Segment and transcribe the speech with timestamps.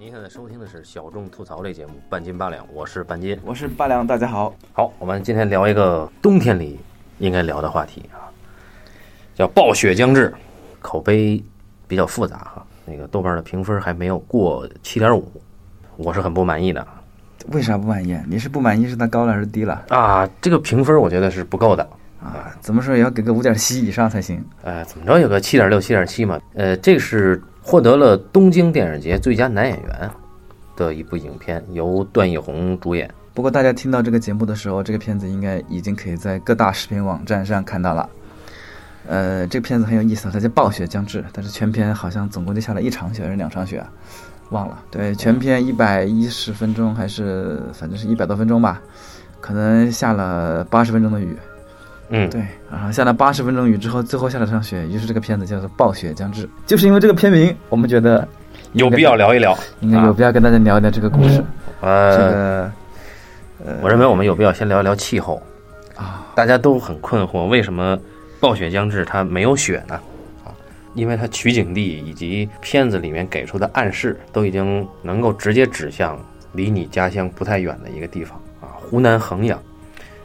[0.00, 3.38] 您现在收听的是小众吐槽类节目《半斤八两》，我是半斤。
[3.44, 4.56] 我是八两，大家好。
[4.72, 6.80] 好，我们今天聊一个冬天里
[7.18, 8.32] 应该聊的话题啊，
[9.34, 10.32] 叫暴雪将至，
[10.80, 11.44] 口碑
[11.86, 12.66] 比较复杂哈。
[12.86, 15.30] 那个豆瓣的评分还没有过七点五，
[15.98, 16.88] 我是很不满意的
[17.48, 18.18] 为啥不满意？
[18.26, 20.26] 你是不满意是它高了还是低了啊。
[20.40, 21.86] 这个评分我觉得是不够的，
[22.22, 22.56] 啊？
[22.62, 24.42] 怎么说也要给个五点七以上才行。
[24.62, 26.40] 呃，怎么着有个七点六、七点七嘛。
[26.54, 30.10] 呃，这是获得了东京电影节最佳男演员
[30.74, 33.08] 的一部影片，由段奕宏主演。
[33.32, 38.10] 不过大家听到这个节目的时候，这个片子应该已经可以在各大视频网站上看到了。
[39.06, 43.88] 呃，这个片子很有意思，它叫《暴雪将至》，但是全片好像总共就下了一场雪还是两场雪啊？
[44.50, 44.76] 忘了。
[44.90, 48.82] 对，全片一百一十分钟还是反正是一百多分钟吧，
[49.40, 51.36] 可能下了八十分钟的雨。
[52.12, 58.26] 嗯，对，然后下了八十分钟雨之后，最后下了场雪，于是这个片子叫做《暴雪将至》，就是因为这个片名，我们觉得
[58.72, 59.56] 有必要聊一聊。
[59.78, 61.42] 应该有必要跟大家聊一聊这个故事。
[61.80, 62.72] 这呃，
[63.64, 65.40] 个我认为我们有必要先聊一聊气候。
[65.94, 67.96] 啊，大家都很困惑，为什么
[68.40, 69.94] 暴雪将至它没有雪呢？
[70.44, 70.50] 啊，
[70.94, 76.18] 因为它取景地以及片子里面给出的暗示，都已经能够直接指向
[76.54, 79.56] 离你家乡不太远的一个地方啊，湖南衡阳。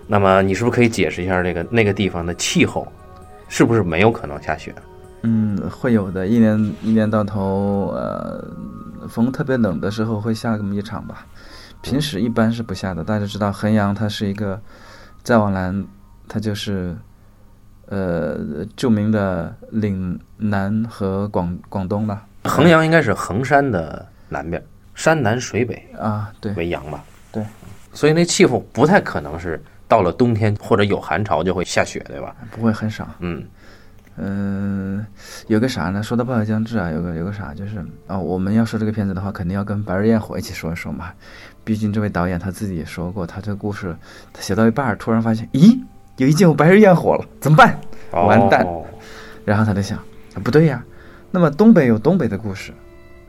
[0.08, 2.88] 那么你是不是可以解释一下这个那个地方的气候，
[3.48, 4.74] 是不是没有可能下雪？
[5.24, 8.48] 嗯，会有的，一年一年到头，呃，
[9.10, 11.26] 风特别冷的时候会下这么一场吧。
[11.82, 13.04] 平时一般是不下的。
[13.04, 14.60] 大家知道衡阳它是一个，
[15.24, 15.86] 再往南，
[16.28, 16.96] 它就是，
[17.88, 22.22] 呃，著名的岭南和广广东了。
[22.44, 27.04] 衡阳应该是衡山的南边，山南水北啊，对，为阳吧？
[27.32, 27.44] 对，
[27.94, 32.36] 所以那气候不太可能是到了冬天或者有寒潮就会下雪，对吧？
[32.52, 33.08] 不会很少。
[33.20, 33.44] 嗯
[34.18, 35.06] 嗯，
[35.48, 36.02] 有个啥呢？
[36.02, 41.12] 说到《暴雪将至》啊，有个有个啥，就是啊、我们要说这个片子的话，肯定要跟《白日焰火》一起说一说嘛。
[41.66, 43.94] 毕竟这位导演他自己也说过，他这个故事
[44.32, 45.78] 他写到一半儿，突然发现，咦，
[46.16, 47.78] 有一件有白日焰火了，怎么办？
[48.12, 48.86] 完蛋哦
[49.44, 50.82] 然后他就想，啊不对呀，
[51.30, 52.72] 那么东北有东北的故事，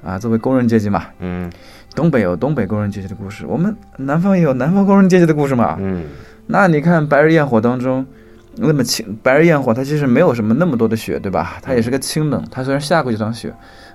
[0.04, 1.50] 啊，作为工人阶级嘛，嗯
[1.96, 5.76] 东北有东北工人阶级的故事，我们南方也有南方工人阶级的故事嘛。
[5.80, 6.04] 嗯
[6.46, 8.06] 那你看《白日焰火》当中，
[8.56, 11.58] 那么清，《白日焰火》它其实没有什么那么多的雪，对吧？
[11.62, 13.52] 它也是个清冷，它虽然下过几场雪，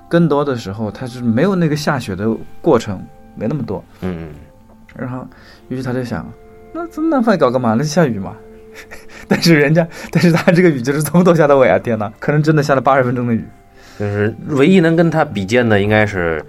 [0.09, 2.29] 更多的时候它是没有那个下雪的
[2.61, 3.01] 过程，
[3.35, 3.83] 没那么多。
[4.01, 4.29] 嗯
[4.93, 5.25] 然后，
[5.69, 6.29] 于是他就想，
[6.73, 7.73] 那咱们南方搞干嘛？
[7.73, 8.35] 那就下雨嘛。
[9.27, 11.79] 但是人家，但是他这个雨就是从头下到尾啊！
[11.79, 13.45] 天哪，可能真的下了八十分钟的雨。
[13.97, 16.43] 就是唯一能跟他比肩的，应该是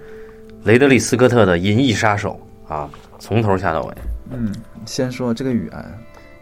[0.63, 2.37] 雷德利·斯科特的《银翼杀手》
[2.73, 2.89] 啊，
[3.19, 3.93] 从头下到尾。
[4.31, 4.53] 嗯，
[4.85, 5.85] 先说这个雨啊，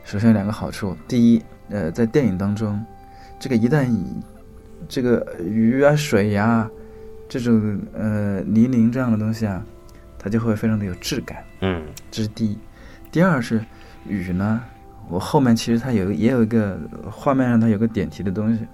[0.03, 0.95] 首先有两个好处。
[1.07, 2.83] 第一，呃，在电影当中，
[3.39, 4.05] 这个一旦以
[4.87, 6.69] 这个雨啊、水呀、
[7.29, 9.63] 这种呃泥泞这样的东西啊，
[10.17, 12.57] 它就会非常的有质感，嗯这是第一。
[13.11, 13.63] 第二是
[14.07, 14.63] 雨呢，
[15.09, 18.65] 我后面其实它有也有一个画面上它有个点题的东西，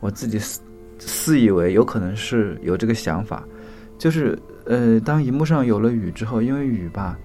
[0.00, 0.60] 我自己私
[0.98, 3.42] 私以为有可能是有这个想法，
[3.98, 7.18] 就是呃，当荧幕上有了雨之后，因为雨吧，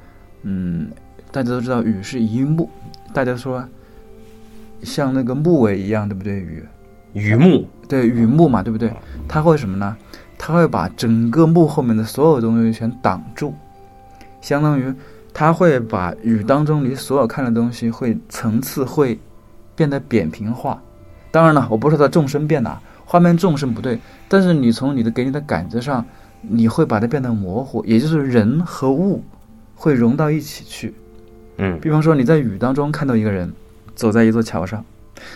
[0.44, 0.89] 嗯，
[1.31, 2.70] 大家都知道雨是一幕，
[3.14, 3.64] 大家说
[4.84, 6.36] 像那个木尾一样，对不对？
[6.40, 6.64] 雨，
[7.14, 8.94] 雨幕，对雨幕嘛，对不对？
[9.28, 9.98] 它会什么呢？
[10.38, 13.53] 它会把整个幕后面的所有东西全挡住，
[14.42, 14.94] 相当于
[15.34, 19.20] 它会把雨当中你所有看的东西会层次会
[19.76, 20.82] 变得扁平化。
[21.32, 24.00] 当然了，我不是说它纵深变大，画面纵深不对，
[24.30, 26.06] 但是你从你的给你的感觉上，
[26.42, 29.24] 你会把它变得模糊，也就是人和物
[29.74, 30.94] 会融到一起去。
[31.57, 33.53] 嗯比方说你在雨当中看到一个人
[33.95, 34.83] 走在一座桥上，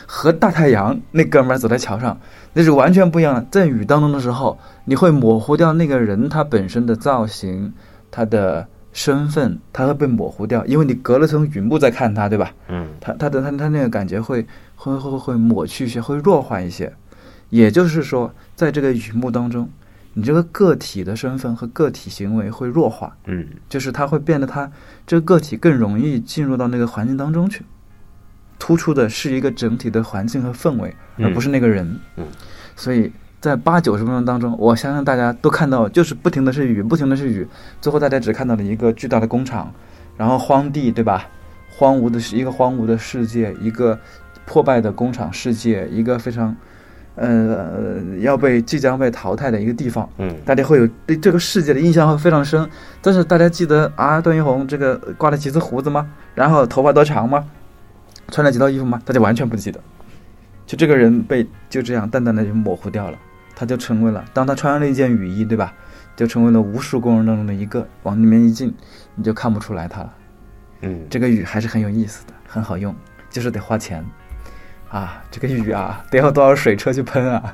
[0.05, 2.19] 和大太阳那哥们儿走在桥上，
[2.53, 3.45] 那是完全不一样的。
[3.51, 7.73] 在雨当中的时候，你会模糊掉那个人他本身的造型、
[8.11, 12.51] 他的身份，他会被模糊掉，因为你隔了层雨幕在看他，对吧？
[12.67, 16.91] 嗯他他的他他那个感觉会会会会抹去一些，会弱化一些。
[17.49, 19.69] 也就是说，在这个雨幕当中，
[20.19, 23.15] 你这个个体的身份和个体行为会弱化。
[23.25, 24.69] 嗯就是它会变得它
[25.07, 27.63] 这个个体更容易进入到那个环境当中去，
[28.59, 31.99] 突出的是一个整体的环境和氛围，嗯而不是那个人。
[32.17, 32.27] 嗯
[32.75, 37.47] 所以在八九十分钟当中，我相信大家都看到，就是不停的是雨，不停的是雨，
[37.79, 39.73] 最后大家只看到了一个巨大的工厂，
[40.17, 41.25] 然后荒地，对吧？
[41.69, 43.97] 荒芜的是一个荒芜的世界，一个
[44.45, 46.53] 破败的工厂世界，一个非常
[47.19, 47.69] 呃
[48.19, 50.09] 要被即将被淘汰的一个地方。
[50.17, 52.67] 嗯大家会有对这个世界的印象会非常深。
[53.01, 56.09] 但是大家记得啊，段奕宏这个刮了几次胡子吗？
[56.33, 57.45] 然后头发多长吗？
[58.29, 59.01] 穿了几套衣服吗？
[59.05, 59.79] 大家完全不记得。
[60.65, 63.17] 就这个人被就这样淡淡的就模糊掉了，
[63.55, 65.73] 他就成为了，当他穿上了一件雨衣，对吧？
[66.15, 68.71] 就成为了无数工人当中的一个，往里面一进，
[69.15, 70.13] 你就看不出来他了。
[70.81, 72.93] 嗯，这个雨还是很有意思的，很好用，
[73.29, 74.05] 就是得花钱
[74.89, 75.23] 啊。
[75.31, 77.53] 这个雨啊，得有多少水车去喷啊？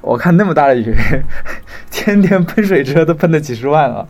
[0.00, 0.94] 我看那么大的雨，
[1.90, 4.08] 天天喷水车都喷了几十万了。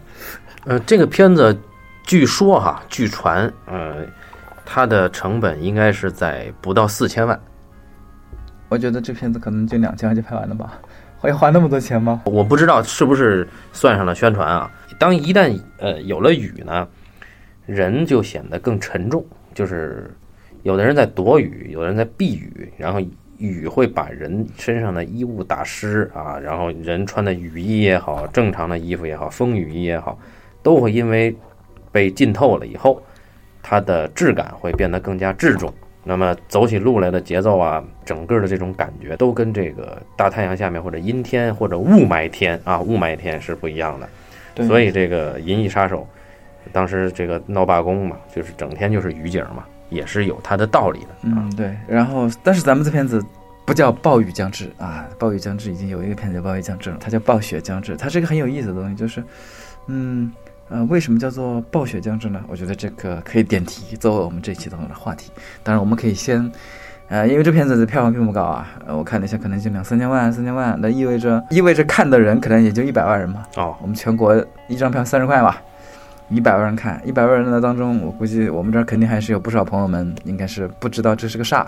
[0.64, 1.56] 呃，这个片子
[2.04, 3.96] 据说哈，据传，呃，
[4.64, 7.38] 它的成本应该是在不到四千万。
[8.68, 10.78] 我觉得这片子可能就两千万就拍完了吧？
[11.18, 12.22] 会花那么多钱吗？
[12.24, 14.70] 我不知道是不是算上了宣传啊。
[14.98, 16.88] 当一旦呃有了雨呢，
[17.66, 19.24] 人就显得更沉重，
[19.54, 20.10] 就是
[20.62, 23.00] 有的人在躲雨，有的人在避雨，然后
[23.38, 30.18] 雨会把人身上的衣物打湿啊，然后人穿的雨衣也好，正常的衣服也好，风雨衣也好，
[30.62, 31.34] 都会因为
[31.90, 33.02] 被浸透了以后，
[33.62, 35.72] 它的质感会变得更加质重。
[36.04, 44.08] 那么走起路来的节奏啊，整个的这种感觉都跟这个大太阳下面或者阴天或者雾霾天啊，雾霾天是不一样的。
[44.54, 46.06] 对所以这个《银翼杀手》
[46.72, 51.44] 当时这个闹罢工嘛，就是整天就是雨景嘛，也是有它的道理的啊。
[51.46, 51.76] 嗯，对。
[51.86, 53.24] 然后，但是咱们这片子
[53.64, 57.96] 不叫暴雨将至啊，暴雨将至已经有一个片子叫暴雨将至了，它叫暴雪将至。
[57.96, 59.22] 它是一个很有意思的东西，就是，
[59.86, 60.32] 嗯
[60.68, 62.42] 呃，为什么叫做暴雪将至呢？
[62.48, 65.30] 我觉得这个可以点题作为我们这一期的话题。
[65.62, 66.50] 当然，我们可以先。
[67.08, 73.42] 呃，因为这片子的票房并不高啊，呃，我看了一下，可能就两三千万、三千万，那意味着意味着看的人可能也就一百万人嘛。
[73.56, 74.34] 哦，我们全国
[74.66, 75.60] 一张票三十块吧，
[76.32, 81.66] 一百万人看，一百万人的当中，我估计我们这儿肯定还是有不少朋友们应该是不知道这是个啥。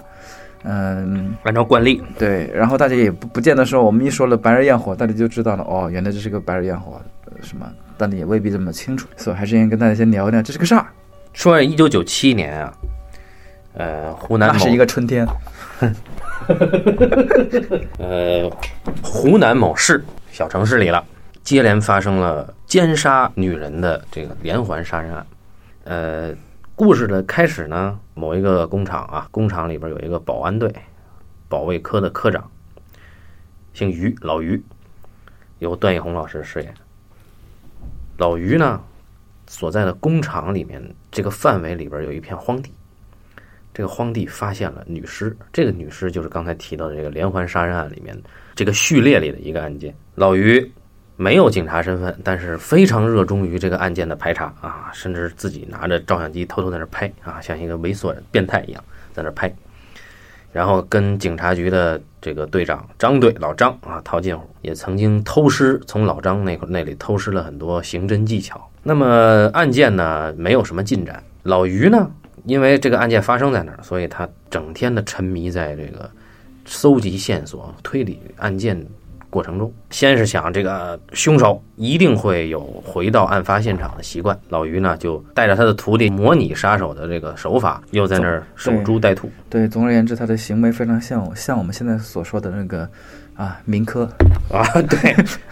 [0.67, 10.91] 嗯，按照惯例，对，然后大家也不不见得说我们一说了白日焰火，大家就知道了哦，原来这是个白日焰火，呃什么，但你也未必这么清楚，所以还是应该跟大家先聊聊这是个啥。
[11.35, 12.73] 说一九九七年啊，
[13.75, 15.27] 呃，湖南某那是一个春天，
[17.99, 18.51] 呃，
[19.03, 20.03] 湖南某市
[20.33, 21.05] 小城市里了，
[21.45, 25.27] 接连发生了奸杀女人的这个连环杀人案。
[25.85, 26.35] 呃，
[26.75, 30.75] 故事的开始呢，某一个工厂啊，工厂里边有一个保安队，
[31.47, 32.51] 保卫科的科长，
[33.75, 34.61] 姓于，老于，
[35.59, 36.75] 由段奕宏老师饰演。
[38.17, 38.81] 老于呢，
[39.47, 42.73] 所在的工厂里面这个范围里边有一片荒地。
[43.75, 48.17] 这个荒地发现了女尸，这个女尸就是刚才提到的这个连环杀人案里面
[48.55, 49.95] 这个序列里的一个案件。
[50.15, 50.73] 老于
[51.17, 58.83] 没有警察身份，但是非常热衷于这个案件的排查啊，甚至自己拿着照相机偷偷在那拍啊，像一个猥琐变态一样
[59.13, 59.55] 在那拍。
[60.53, 68.71] 然后跟警察局的这个队长张队老张啊套近乎，也曾经偷师从老张那那里偷师了很多刑侦技巧。
[68.83, 72.11] 那么案件呢没有什么进展，老于呢？
[72.45, 76.09] 因为这个案件发生在那儿，所以他整天的沉迷在这个
[76.67, 78.81] 搜集线索、推理案件
[79.35, 79.73] 过程中。
[79.91, 89.29] 先是想这个凶手一定会有回到案发现场的习惯，老于呢就带着他的徒弟模拟杀手的这个手法，又在那儿守株待兔。
[89.51, 92.89] 对，总而言之，他的行为非常像像我们现在所说的那个
[93.35, 94.09] 啊民科，
[94.53, 95.11] 啊， 对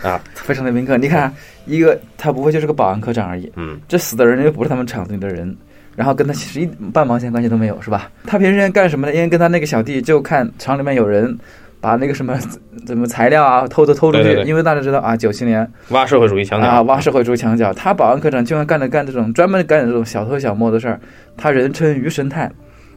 [0.08, 0.96] 啊，非常的民科。
[0.96, 1.34] 你看，
[1.66, 5.56] 一个他不会就是个保安科长而已，嗯，这死的人又不是他们厂子里的人，
[5.96, 8.10] 然后跟他其实一半毛钱关系都没有，是吧？
[8.26, 9.14] 他平时干什么呢？
[9.14, 11.36] 因为跟他那个小弟就看厂里面有人
[11.82, 12.38] 把那个什么
[12.86, 20.98] 怎么材料啊偷偷偷出去，对对对因为大家知道啊，九七年挖社会主义墙角啊挖社会主义墙角，他保安科长就算干着干这种专门干这种小偷小摸的事儿，
[21.36, 22.50] 他人称鱼神探。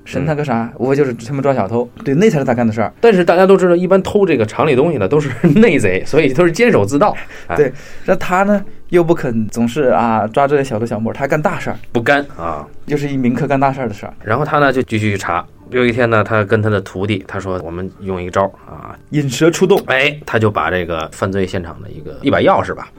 [0.08, 0.72] 神探个啥？
[0.77, 2.94] 无非就是专门抓小偷，对，那才是他干的事儿。
[3.01, 7.18] 但是大家都知道，一般偷这个厂里东西的都是内贼， 所以都是监守自盗。
[7.48, 7.74] 哎对
[8.06, 12.63] 那他呢，又不肯总是啊抓这些小偷小摸，他干大事儿，不干啊。
[12.86, 14.13] 就是一民科干大事儿的事儿。
[14.24, 15.44] 然后他呢就继续去查。
[15.69, 22.89] 有一天呢，他跟他的徒弟他说：“我们用一招啊，引蛇出洞，哎，他就把这个犯罪现场的一个一把钥匙吧，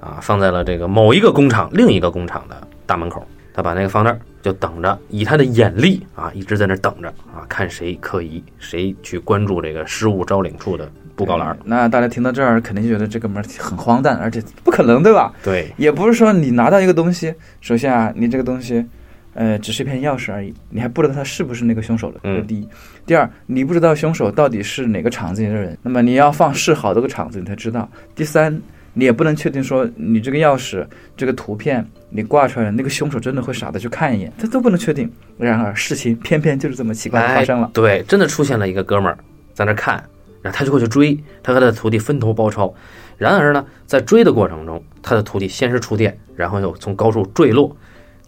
[0.00, 3.26] 啊，放在了这个某一个工厂另一个工厂的大门口。
[3.52, 11.58] 他把那个放那儿，就等着，以他的眼力啊，一直在那儿等着啊，看谁可疑，谁去关注这个失物招领处的布告栏儿。
[11.64, 15.32] 那大家听到这儿，肯定觉得这哥们儿很荒诞，而且不可能，对吧？
[15.42, 18.86] 对，也不是说你拿到一个东西，首先啊，你这个东西，
[19.38, 22.18] 呃，只是一片钥匙而已，你还不知道他是不是那个凶手的。
[22.24, 22.68] 嗯这是第一，
[23.06, 27.88] 第二，你不知道凶手到底是哪个厂子里的人，那么你要放试好多个厂子，你才知道。
[28.16, 28.60] 第三，
[28.94, 30.84] 你也不能确定说你这个钥匙、
[31.16, 35.08] 这个图片你挂出来，那个凶手真的会傻的去看一眼，这都不能确定。
[35.38, 37.70] 然而事情偏偏就是这么奇怪的发生了哎。。
[37.72, 39.16] 对，真的出现了一个哥们儿
[39.54, 40.02] 在那儿看，
[40.42, 42.74] 然后他就会去追，他和他的徒弟分头包抄。
[43.16, 47.76] 然而呢，在追的过程中，他的徒弟先是触电，然后又从高处坠落。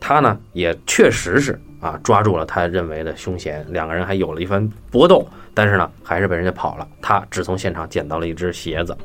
[0.00, 6.88] 他呢也确实是啊抓住了他认为的凶嫌，两个人还有了一番搏斗，但是呢还是被人家跑了。
[7.00, 8.96] 他只从现场捡到了一只鞋子。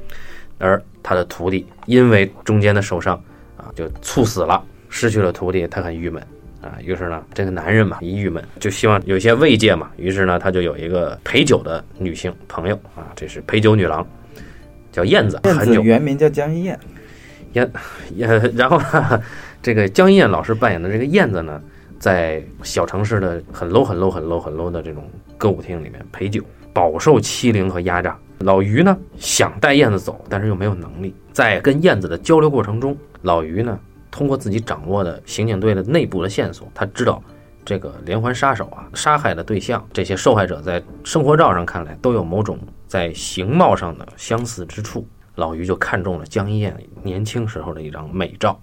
[0.58, 3.22] 而他的徒弟因为中间的受伤
[3.58, 6.24] 啊，就猝死了，失去了徒弟，他很郁闷
[6.62, 6.80] 啊。
[6.82, 9.92] 于是呢，这个男人嘛，一郁闷就希望有些慰藉嘛。
[9.98, 14.08] 于是呢，他就有一个陪酒的女性朋友啊，这是陪酒女郎，
[14.94, 15.42] 叫燕子。
[15.44, 16.80] 燕子原名叫江一燕，
[17.52, 17.70] 燕，
[18.16, 19.22] 燕 然后呢，
[19.66, 21.60] 这个江一燕老师扮演的这个燕子呢，
[21.98, 26.40] 在小城市的很 low、很 low、很 low、很 low 的这种歌舞厅里面陪酒，
[26.72, 28.16] 饱受欺凌和压榨。
[28.38, 31.16] 老于呢想带燕子走，但是又没有能力。
[31.34, 33.80] 在跟燕子的交流过程中，老于呢
[34.12, 37.20] 通过自己掌握的刑警队的内部的线索，他知道
[37.66, 45.08] 这个连环杀手啊杀害的对象，这些受害者在生活照上看来都有某种在形貌上的相似之处。
[45.34, 48.56] 老于就看中了江一燕年轻时候的一张美照，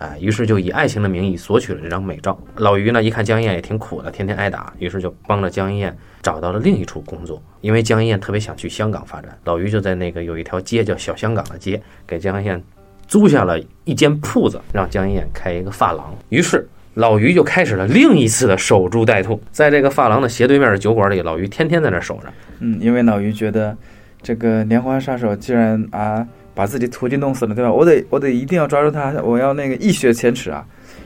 [0.00, 2.38] 哎，于是就以爱情的名义索取了这张美照。
[2.56, 7.40] 老于呢一看江燕也挺苦的，天天挨打，于是就帮着江燕找到了另一处工作。
[7.60, 12.62] 因为江燕特别想去香港发展，老于就在那个有一条街叫小香港的街，给江燕
[13.06, 16.14] 租下了一间铺子，让江燕开一个发廊。
[16.30, 22.32] 于是老于就开始了另一次的守株待兔，在这个发廊的斜对面的酒馆里，老于天天在那守着。
[22.60, 23.76] 嗯，因为老于觉得
[24.22, 26.26] 这个连环杀手既然啊
[26.60, 27.72] 把自己徒弟弄死了，对吧？
[27.72, 30.62] 我得我得一定要抓住他，我要那个一雪前耻啊！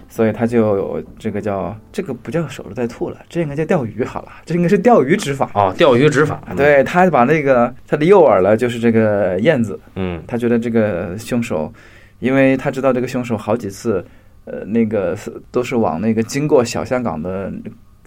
[0.09, 5.49] 所以他就有这个叫这个不叫守株待兔了，这应该叫钓鱼好了，这应该是钓鱼执法。
[5.55, 11.73] 哦，钓鱼执法啊，，对他把那个他的诱饵了，就是这个燕子，嗯他觉得这个凶手，
[12.19, 14.05] 因为他知道这个凶手好几次，
[14.47, 15.17] 呃，那个
[15.53, 17.53] 都是往那个经过小香港的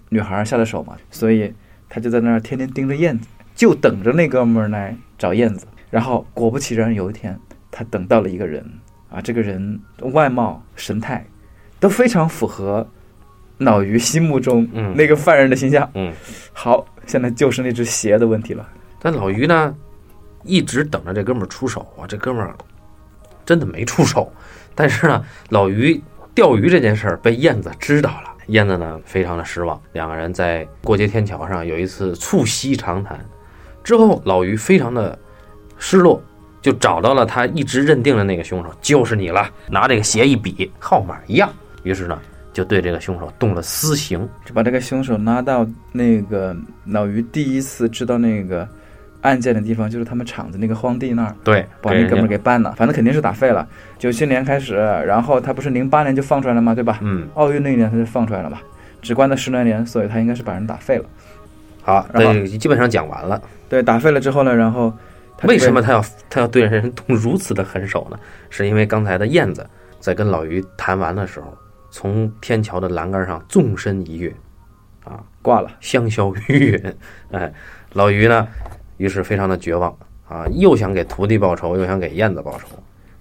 [0.09, 1.49] 女孩下的手嘛，所以
[1.87, 3.25] 他就在那儿天天盯着燕子，
[3.55, 5.65] 就等着那哥们儿来找燕子。
[5.89, 7.39] 然后果不其然，有一天
[7.71, 8.63] 他等到了一个人
[9.09, 9.79] 啊，这个人
[10.13, 11.25] 外貌神态
[11.79, 12.85] 都非常符合
[13.57, 15.89] 脑鱼心目中嗯那个犯人的形象。
[15.93, 16.11] 嗯。
[16.53, 18.67] 好，现在就是那只鞋的问题了。
[18.99, 19.73] 但老于呢，
[20.43, 22.53] 一直等着这哥们儿出手啊，这哥们儿
[23.45, 24.31] 真的没出手。
[24.75, 26.01] 但是呢，老于
[26.35, 29.81] 钓鱼这件事儿被燕子知道了，燕子呢非常的失望。
[29.93, 33.23] 两个人在过街天桥上有一次促膝长谈，
[33.83, 35.17] 之后老于非常的
[35.77, 36.21] 失落，
[36.61, 39.49] 就找到了他一直认定的那个凶手，就是你了。
[39.69, 41.49] 拿这个鞋一比，号码一样，
[41.83, 42.19] 于是呢
[42.53, 44.27] 就对这个凶手动了私刑。
[44.45, 46.55] 就把这个凶手拉到那个
[46.85, 48.67] 老于第一次知道那个
[49.21, 52.73] 案件的地方，就是他们厂子那个荒地那儿，对，把那哥们儿给办了。
[52.77, 53.67] 反正肯定是打废了。
[53.99, 56.73] 九七年开始，然后他不是零八年就放出来了吗？
[56.73, 56.99] 对吧？
[57.01, 58.57] 嗯奥运那一年他就放出来了嘛，
[59.01, 61.05] 只关了十来年，所以他应该是把人打废了。
[61.83, 63.41] 好，然后基本上讲完了。
[63.69, 64.93] 对，打废了之后呢，然后
[65.43, 68.19] 为什么他要他要对人动如此的狠手呢？
[68.49, 69.67] 是因为刚才的燕子
[69.99, 71.55] 在跟老于谈完的时候，
[71.91, 74.33] 从天桥的栏杆上纵身一跃，
[75.03, 75.69] 啊，挂了？
[75.79, 76.93] 香消玉殒。
[77.31, 77.53] 哎，
[77.93, 78.47] 老于呢，
[78.97, 79.95] 于是非常的绝望
[80.27, 82.67] 啊，又想给徒弟报仇，又想给燕子报仇，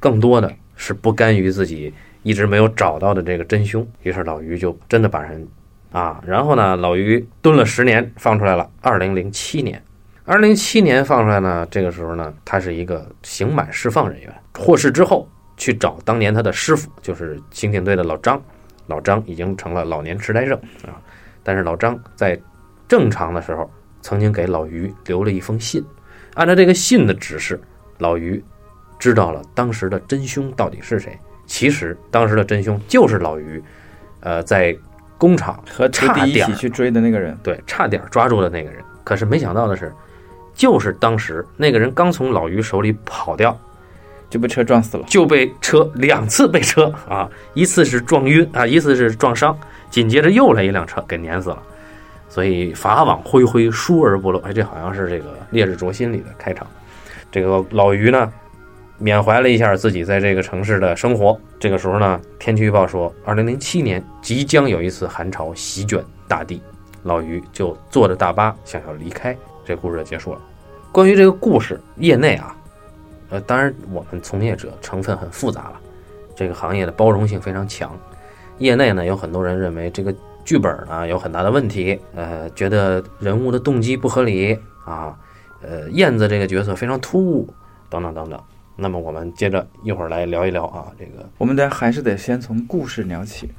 [0.00, 1.92] 更多的是不甘于自己
[2.23, 3.87] 一直没有找到的这个真凶。
[4.02, 5.46] 于是老于就真的把人
[5.92, 8.68] 啊，然后呢，老于蹲了十年，放出来了。
[8.80, 9.82] 二零零七年，
[10.28, 18.42] 二零零七年放出来呢，这个时候呢，他是一个刑满释放人员，获释之后去找当年他的师傅，就是刑警队的老张。
[18.88, 20.99] 老张已经成了老年痴呆症啊，
[21.42, 22.40] 但是老张在
[22.88, 25.85] 正常的时候，曾经给老于留了一封信。
[26.35, 27.61] 按照这个信的指示，
[27.99, 28.42] 老于
[28.99, 31.16] 知道了当时的真凶到底是谁。
[31.47, 33.62] 其实当时的真凶就是老于，
[34.21, 34.76] 呃，在
[35.18, 38.83] 工厂和差点儿起去追的那个人，对差点抓住的那个人。
[39.04, 39.92] 可是没想到的是，
[40.57, 43.57] 就是当时那个人刚从老于手里跑掉，
[44.31, 45.05] 就被车撞死了。
[45.07, 49.57] 就被车两次被车啊，一次是撞晕啊，一次是撞伤，
[49.91, 51.63] 紧接着又来一辆车给碾死了。
[52.29, 54.39] 所以法网恢恢，疏而不漏。
[54.41, 56.67] 哎，这好像是这个《烈日灼心》里的开场。
[57.31, 58.33] 这个老于呢，
[58.99, 61.39] 缅怀了一下自己在这个城市的生活。
[61.61, 66.61] 这个时候呢，天气预报说，二零零七年即将有一次寒潮席卷大地。
[67.03, 70.40] 老于就坐着大巴想要离开，这故事就结束了。
[70.92, 72.56] 关于这个故事，业内啊，
[73.30, 75.80] 呃，当然我们从业者成分很复杂了，
[76.35, 77.94] 这个行业的包容性非常强。
[78.58, 85.14] 业内呢有很多人认为这个剧本呢有很大的问题，呃，觉得人物的动机不合理啊，
[85.61, 87.52] 呃，燕子这个角色非常突兀，
[87.90, 88.40] 等等等等。
[88.76, 93.50] 那么我们接着一会儿来聊一聊啊，这个我们得还是得先从故事聊起。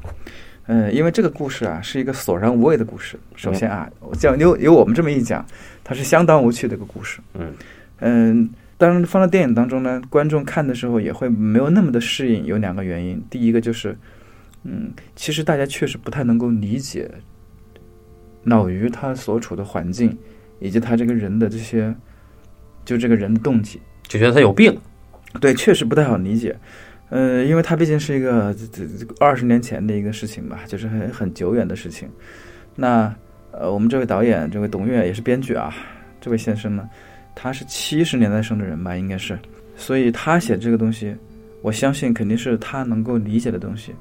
[0.67, 3.17] 嗯，因为这个故事啊是一个索然无味的故事。
[3.35, 5.45] 首先啊，我讲由由我们这么一讲，
[5.88, 7.22] 它是相当无趣的一个故事。
[7.36, 7.53] 嗯
[8.00, 13.24] 嗯，当然放到电影当中呢，观众看的时候也会没有那么的适应，有两个原因。
[13.29, 13.98] 第一个就是，
[14.63, 17.10] 嗯，其实大家确实不太能够理解
[18.44, 20.17] 老于他所处的环境，
[20.60, 21.96] 以及他这个人的这些，
[22.84, 23.79] 就这个人的动机。
[24.10, 24.77] 就觉得他有病，
[25.39, 26.53] 对，确实不太好理解。
[27.10, 32.10] 呃，因为它毕竟是一个这这二十年前的一个事情吧，就是很很久远的事情。
[32.75, 33.15] 那
[33.59, 35.73] 呃，我们这位导演，这位董越也是编剧啊，
[36.21, 36.87] 这位先生呢，
[37.33, 39.37] 他是七十年代生的人吧，应该是，
[39.75, 41.15] 所以他写这个东西，
[41.61, 43.93] 我相信肯定是他能够理解的东西。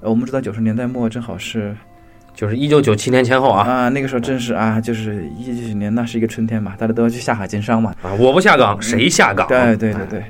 [0.00, 1.74] 呃，我们知道九十年代末正好是
[2.34, 7.94] 就是一九九七年前后啊啊，那个时候正是啊，就是一九九年，那是一个春天嘛，大家都要去下海经商嘛。
[8.02, 8.14] 啊！
[8.14, 9.48] 我不下岗，谁下岗？
[9.48, 10.22] 对对对对。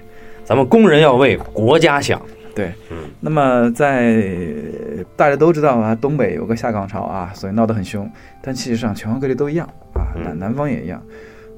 [0.45, 2.23] 咱们工人要为国家想，
[2.55, 4.17] 对，嗯，那么在
[5.19, 8.09] 大家都知道啊，东北有个下岗潮啊，所以闹得很凶。
[8.41, 11.03] 但其实上全国各地都一样啊，嗯南南方也一样。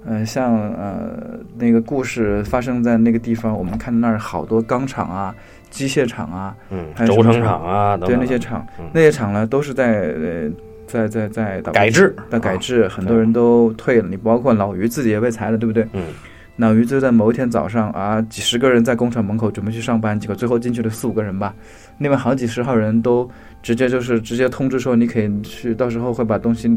[0.06, 5.34] 呃，像呃那个故事发生在那个地方，我们看那儿好多钢厂啊、
[5.68, 10.50] 机械厂啊，嗯，还有轴承厂啊对，那些厂嗯，那些厂呢都是在呃
[10.86, 14.08] 在在在改制在改制，很多人都退了。
[14.08, 15.86] 你包括老于自己也被裁了，对不对？
[15.92, 16.06] 嗯，
[16.56, 21.54] 老于就在某一天早上啊，几十个人在工厂门口准备去上班，结果最后进去了四五个人吧，
[22.00, 23.30] 另外好几十号人都
[23.62, 26.76] 直接就是直接通知说你可以去，到时候会把东西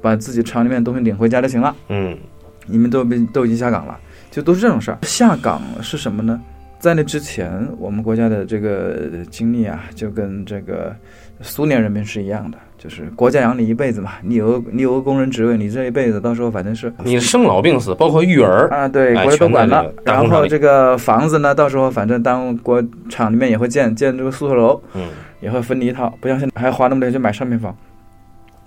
[0.00, 1.76] 把自己厂里面的东西领回家就行了。
[1.90, 2.18] 嗯
[2.66, 4.98] 你们都被都已经下岗了，就都是这种事儿。
[5.02, 6.40] 下岗是什么呢？
[6.80, 10.96] 在那之前，我们国家的这个经历啊，就跟这个
[11.42, 25.08] 苏联人民是一样的，就是国家养你一辈子嘛，你有个你有个工人职位，你这一辈子到时候反正是你生老病死，包括育儿，啊，对，哎国家都管了然后这个房子呢，到时候反正当国厂里面也会建建这个宿舍楼，嗯
[25.40, 27.74] 也会分你一套，不像现在还要花那么多钱去买商品房，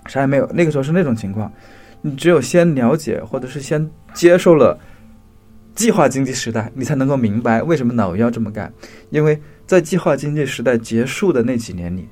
[0.06, 0.50] 啥也没有。
[0.52, 1.52] 那个时候是那种情况，
[2.02, 4.76] 你只有先了解或者是先接受了
[5.76, 8.72] 计划经济时代，你才能够明白为什么老要这么干。
[9.10, 12.08] 因为在计划经济时代结束的那几年里，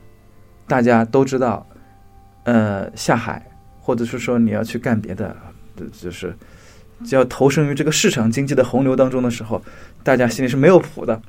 [0.69, 1.67] 大家都知道，
[2.47, 3.45] 呃，下海
[3.81, 5.37] 或者是说你要去干别的，
[5.79, 6.33] 呃就是
[7.05, 9.61] 只要投身于这个市场经济的洪流当中的时候，
[10.05, 11.21] 大家心里是没有谱的。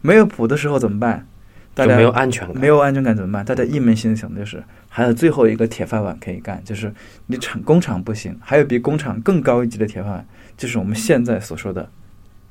[0.00, 1.26] 没有谱的时候怎么办？
[1.74, 2.60] 大家没有安全感。
[2.60, 3.44] 没有安全感怎么办？
[3.44, 6.92] 大家一门心思想的就是还有最后一个铁饭碗可以干，就是
[7.26, 11.88] 你厂工厂不行，还有比工厂更高一级的铁饭碗，就是我们现在所说的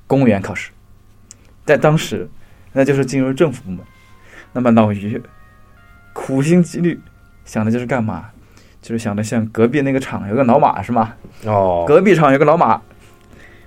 [0.07, 0.71] 公务员考试。
[1.65, 2.27] 在当时，
[2.71, 3.79] 那就是进入政府部门。
[4.53, 5.21] 那么老于
[6.13, 6.99] 苦心积虑，
[7.45, 8.25] 想的就是干嘛？
[8.81, 11.13] 就是想着像隔壁那个厂有个老马是吗？
[11.45, 12.81] 哦，隔壁厂有个老马，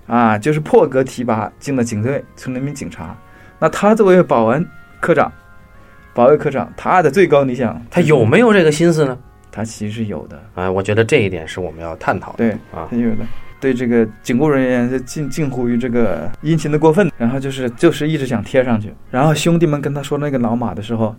[0.07, 3.17] 啊，就是破格提拔进了警队，成了一名警察。
[3.59, 4.63] 那他作为保安
[5.01, 5.33] 科长，
[6.13, 9.17] 保卫科长，他的最高理想，他有没有这个心思呢？
[9.51, 12.37] 他其实是有的，哎，我觉得这一点是我们要探讨的。
[12.37, 13.25] 对，啊他有的。
[13.59, 18.93] 对这个警务人员就近近乎于这个殷勤的过分，然后就是就是一直想贴上去。
[19.11, 21.17] 然后兄弟们跟他说那个老马的时候，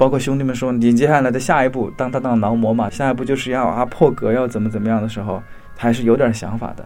[0.00, 5.42] 包括兄弟们说你接下来的下一步，当他当劳模嘛，下一步就是要啊破格要怎么怎么样的时候，
[5.76, 6.82] 他还是有点想法的。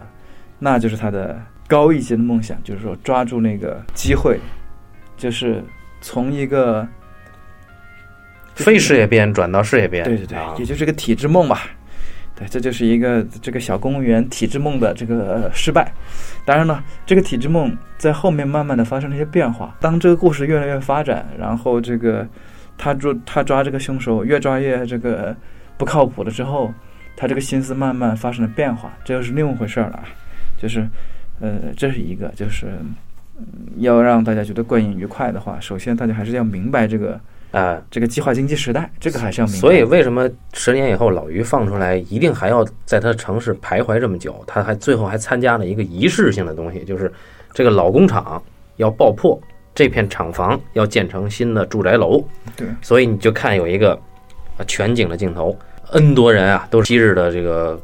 [0.59, 4.37] 那就是他的高一级的梦想，就是说抓住那个机会，
[5.15, 5.63] 就是
[6.01, 6.85] 从一个
[8.53, 11.61] 非事业编转到事业编，对对对啊，也就是个体制梦吧。
[12.37, 15.89] 对，这就是一个这个小公务员体制梦的这个呃失败。
[16.43, 19.73] 当然了，这个体制梦在后面慢慢的发生了一些变化。
[19.79, 22.27] 当这个故事越来越发展，然后这个
[22.77, 25.35] 他抓他抓这个凶手越抓越这个
[25.77, 26.73] 不靠谱了之后，
[27.15, 30.05] 他这个心思慢慢发生了变化，这又是另一回事儿了啊。
[30.57, 30.87] 就是
[31.39, 32.95] 呃，这是一个，就是、嗯
[33.79, 37.19] 要让大家觉得观影愉快的话，首先大家还是要明白这个
[37.51, 39.59] 啊，这个计划经济时代，这个还是要明白。
[39.59, 44.41] 所以为什么十年以后老于放出来，一定还要在他城市徘徊这么久？
[44.47, 47.11] 他还最后还参加了一个仪式性的东西，就是
[47.51, 48.41] 这个老工厂
[48.77, 49.37] 要爆破，
[49.75, 52.23] 这片厂房要建成新的住宅楼。
[52.55, 53.93] 对，所以你就看有一个
[54.57, 55.55] 啊全景的镜头
[55.91, 57.79] ，N 多人啊，都是昔日的这个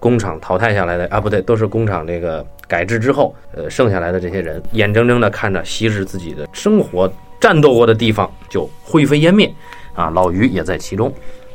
[0.00, 9.52] 工厂淘汰下来的啊，不对，都是工厂这个改制之后呃剩下来的这些人，眼睁睁的看着昔日自己的生活战斗过的地方就灰飞烟灭
[9.94, 11.12] 啊，老于也在其中。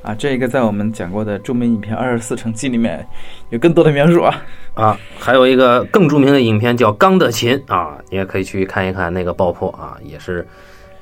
[0.10, 3.06] 啊，这个在我们讲过的著名影片《二十四城记》里面
[3.52, 4.43] 有更多的描述啊。
[4.74, 10.48] 啊，还有一个更著名的影片叫《钢的琴》啊，你也可以去看一看那个爆破啊，也是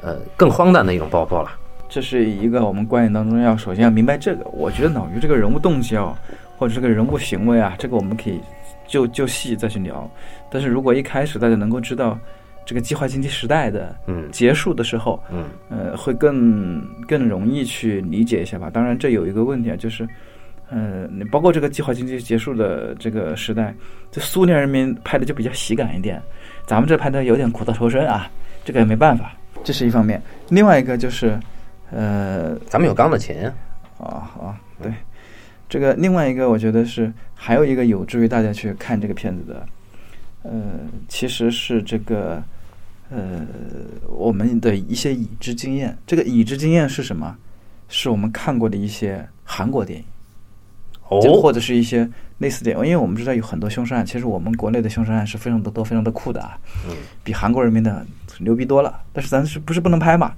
[0.02, 1.50] 呃更荒诞的一种爆破了。
[1.88, 4.44] 这是一个我们观影当中要首先要明白这个。
[4.52, 6.14] 我觉得老于这个人物动机啊，
[6.58, 8.42] 或者这个人物行为啊，这个我们可以
[8.86, 10.10] 就就细再去聊。
[10.52, 12.20] 但是如果一开始大家能够知道
[12.68, 14.30] 这个计划经济时代的嗯。
[14.30, 15.46] 结束的时候，嗯。
[15.70, 18.70] 呃，会更更容易去理解一下吧。
[18.70, 20.06] 当然，这有一个问题啊，就是，
[20.70, 23.74] 呃，你包括这个计划经济结束的这个时代，
[24.12, 26.22] 这苏联人民拍的就比较喜感一点，
[26.66, 28.30] 咱们这拍的有点苦大仇深啊，
[28.66, 29.32] 这个也没办法，
[29.64, 30.22] 这是一方面。
[30.50, 31.40] 另外一个就是，
[31.90, 33.54] 呃，咱们有钢的琴啊，
[33.98, 34.92] 啊啊，对，
[35.70, 39.66] 这个另外一个我觉得是还有一个有助于大家去看这个片子的，
[40.44, 40.52] 呃，
[41.08, 42.44] 其实是这个
[43.10, 43.46] 呃
[44.08, 45.98] 我们的一些已知经验。
[46.06, 47.36] 这个已知经验是什么？
[47.90, 50.06] 是我们看过的一些韩国电影，
[51.08, 56.94] 哦或者是一些类似电影，因为我们知道有很多凶杀案，其实我们国内的凶杀案是非常的多、非常的酷的啊，嗯
[57.24, 58.06] 比韩国人民的
[58.40, 59.00] 牛逼多了。
[59.14, 60.34] 但是咱是不是不能拍嘛？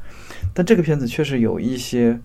[0.54, 2.20] 但这个片子确实有一些，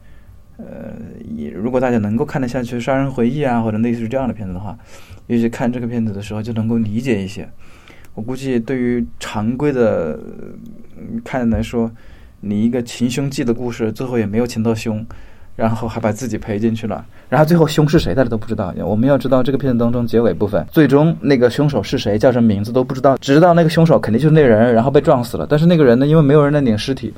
[0.59, 0.93] 呃，
[1.35, 4.77] 也如果大家能够看得下去《杀人回忆》啊，或者类似于这样的片子的话，
[5.27, 7.49] 也许看这个片子的时候就能够理解一些。
[8.15, 10.19] 我估计对于常规的
[10.97, 11.91] 嗯看来说，
[12.41, 15.05] 你一个擒凶记的故事，最后也没有擒到凶，
[15.57, 18.73] 然后还把自己赔进去了，然后最后凶是谁，大家都不知道。
[18.85, 25.47] 我们要知道这个片子当中结尾部分，最终那个凶手是谁，叫什么名字都不知道，只知道那个凶手肯定就是那人，然后被撞死了。
[25.49, 27.13] 但是那个人呢，因为没有人来领尸体，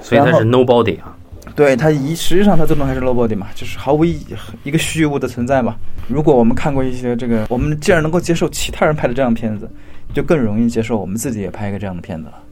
[0.00, 1.16] 所以他是 nobody 啊。
[1.56, 4.26] 对他一实际上他最终还是 nobody 嘛，就是毫无意义
[4.62, 5.74] 一个虚无的存在嘛。
[6.06, 9.68] 如果我们看过一些这个，我们既然能够接受其他人拍的这样的片子，
[10.12, 12.42] 就更容易接受我们自己也拍一个这样的片子了。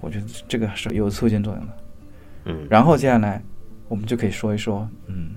[0.00, 1.72] 我觉得这个是有促进作用的。
[2.44, 3.42] 嗯，然后接下来
[3.88, 5.30] 我们就可以说一说，嗯，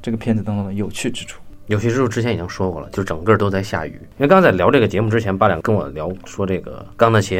[0.00, 1.40] 这个片子当中的有趣之处。
[1.66, 3.92] 有趣之处之前已经说过了，就整个都在下雨。
[3.92, 7.38] 因为刚才在聊这个节目之前，八两跟我聊说这个钢的琴，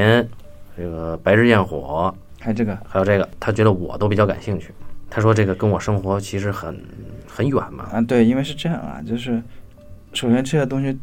[0.77, 4.71] 这个白日焰火，还有这个，还有这个，他觉得我都比较感兴趣。
[5.11, 6.77] 他说这个跟我生活其实很
[7.29, 7.85] 很远嘛。
[7.93, 9.41] 啊，对，因为是这样啊，就是
[10.15, 10.99] 首先这些东西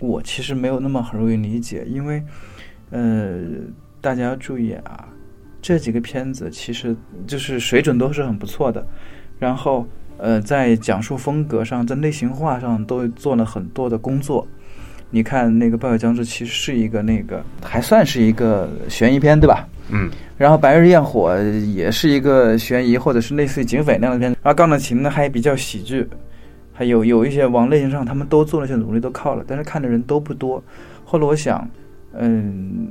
[0.00, 2.22] 我其实没有那么很容易理解，因为
[2.90, 3.40] 呃，
[4.00, 5.08] 大家要注意啊，
[5.60, 8.86] 这几个片子其实就是水准都是很不错的，
[9.38, 14.46] 然后呃，在讲述风格上，在类型化上都做了很多的工作。
[15.10, 19.66] 你看那个《暴雪将至》，其实是一个那个还算是一个悬疑片，对吧？
[19.90, 21.34] 嗯，然后《白日焰火》
[21.72, 26.06] 也是一个悬疑或者是类似于警匪那样的片子，然后《钢的琴》呢还比较喜剧，
[26.78, 30.62] 还有有一些往类型上他们都做了一些努力，都靠了，但是看的人都不多。
[31.04, 31.68] 后来我想，
[32.12, 32.86] 嗯，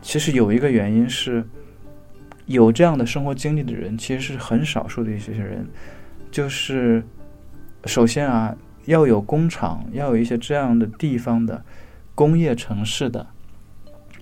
[0.00, 1.44] 其实有一个原因是，
[2.46, 5.66] 有这样的生活经历的人其实是很少数的一些人，
[6.30, 7.02] 就是
[7.84, 8.56] 首先啊，
[8.86, 11.62] 要有工厂，要有一些这样的地方的
[12.14, 13.26] 工业城市的。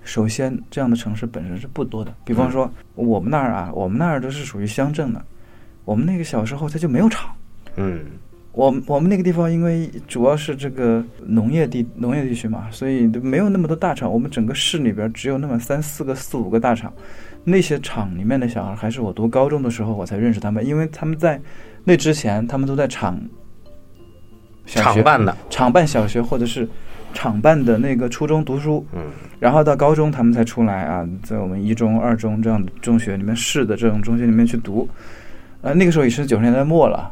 [0.03, 2.13] 首先，这样的城市本身是不多的。
[2.25, 5.23] 比方说，我们那儿啊，我们那儿都是属于乡镇的。
[5.85, 7.33] 我们那个小时候它就没有厂。
[7.77, 8.01] 嗯，
[8.51, 14.11] 我我们那个地方因为主要是这个农业地农业地区嘛，所以没有那么多大厂。
[14.11, 16.91] 我们整个市里边只有那么三四个、四五个大厂。
[17.45, 21.39] 那些厂里面的小孩，还是我读高中的时候我才认识他们，因为他们在
[21.85, 23.19] 那之前，他们都在厂
[24.65, 26.67] 小学厂办的，厂办小学或者是
[27.13, 28.85] 厂办的那个初中读书。
[28.93, 29.03] 嗯
[29.39, 34.85] 然后到高中他们才出来啊，在我们一中、二中这样的中学里面，市的这种中学里面去读。
[35.61, 37.09] 呃，那个时候也是九十年代末了，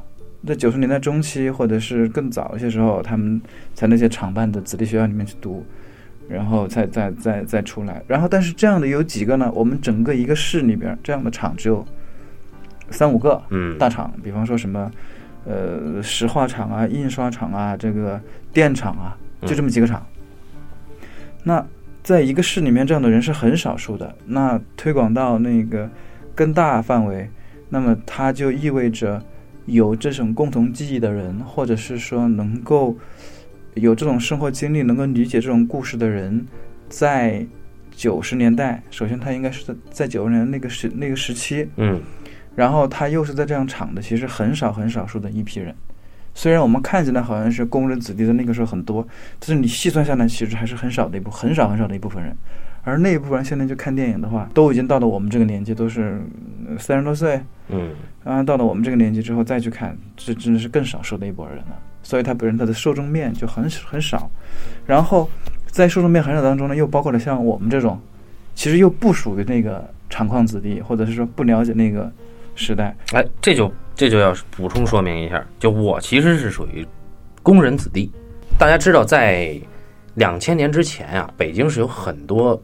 [0.48, 3.42] 在九十年代中期或者是更早一些时候，他们
[3.74, 5.66] 在那些厂办的子弟学校里面去读，
[6.30, 8.02] 然后再再再再出来。
[8.08, 9.52] 然后但是这样的有几个呢？
[9.54, 11.86] 我们整个一个市里边这样的厂只有
[12.90, 14.90] 三五个嗯，大厂，比方说什么
[15.46, 18.20] 呃石化厂啊、印刷厂啊、这个
[18.54, 20.06] 电厂啊，就这么几个厂。
[21.44, 21.66] 那
[22.04, 24.16] 在一个市里面，这样的人是很少数的。
[24.26, 25.90] 那推广到那个
[26.34, 27.30] 更大范围，
[27.70, 29.22] 那么它就意味着
[29.68, 32.98] 有这种共同记忆的人，或者是说能够
[33.76, 36.46] 有这种生活经历、能够理解这种故事的人，
[36.90, 37.46] 在
[37.92, 42.02] 九十年代，首先他应该是在在九十年代那个时那个时期，嗯
[42.56, 45.76] 然后他又是在这样厂的，其实很少很少数的一批人。
[46.34, 49.08] 虽然我们看起来好像是工人子弟的那个时候很多，
[49.40, 52.36] 但是你细算下来，其实还是很少的一部很少很少的一部分人。
[52.88, 56.22] 而那一部分人现在去看电影的话，都已经到了我们这个年纪，都是
[56.70, 57.92] 呃三十多岁，嗯
[58.24, 61.78] 然后，到了我们这个年纪之后再去看，这真的是更少数的一拨人了。
[62.02, 64.32] 所以他本身他的受众面就很很少，
[64.86, 65.30] 然后
[65.66, 68.00] 在受众面很少当中呢，又包括了像我们这种，
[68.56, 72.10] 其实又不属于那个厂矿子弟，或者是说不了解那个
[72.56, 76.88] 时代，哎，这就这就要补充说明一下，就我其实是属于
[77.44, 78.10] 工人子弟。
[78.58, 79.60] 大家知道，在
[80.16, 82.60] 两千年之前啊，北京是有很多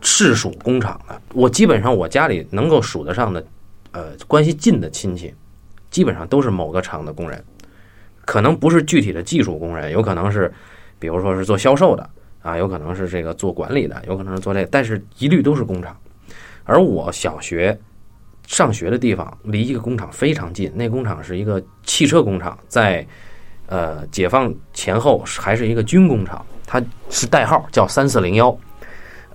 [0.00, 1.20] 市属工厂的。
[1.34, 3.46] 我基本上我家里能够数得上的，
[3.92, 5.34] 呃，关系近的亲戚，
[5.90, 7.42] 基本上都是某个厂的工人，
[8.24, 10.52] 可能不是具体的技术工人，有可能是，
[10.98, 12.08] 比如说是做销售的
[12.42, 15.96] 啊，有可能是这个做管理的，有可能是做这个，但是一律都是工厂。
[16.64, 17.78] 而我小学
[18.46, 23.06] 上学的地方离一个工厂非常近，那工厂是一个汽车工厂，在
[23.66, 28.56] 呃解放前后还是一个军工厂，它是代号叫三四零幺。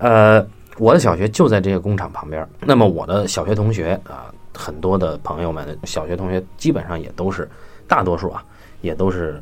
[0.02, 0.44] 呃，
[0.78, 2.46] 我的小学就在这个工厂旁边。
[2.58, 7.48] 那么我的小学同学啊、很多的朋友们，小学同学基本上也都是
[7.86, 8.44] 大多数啊，
[8.80, 9.40] 也都是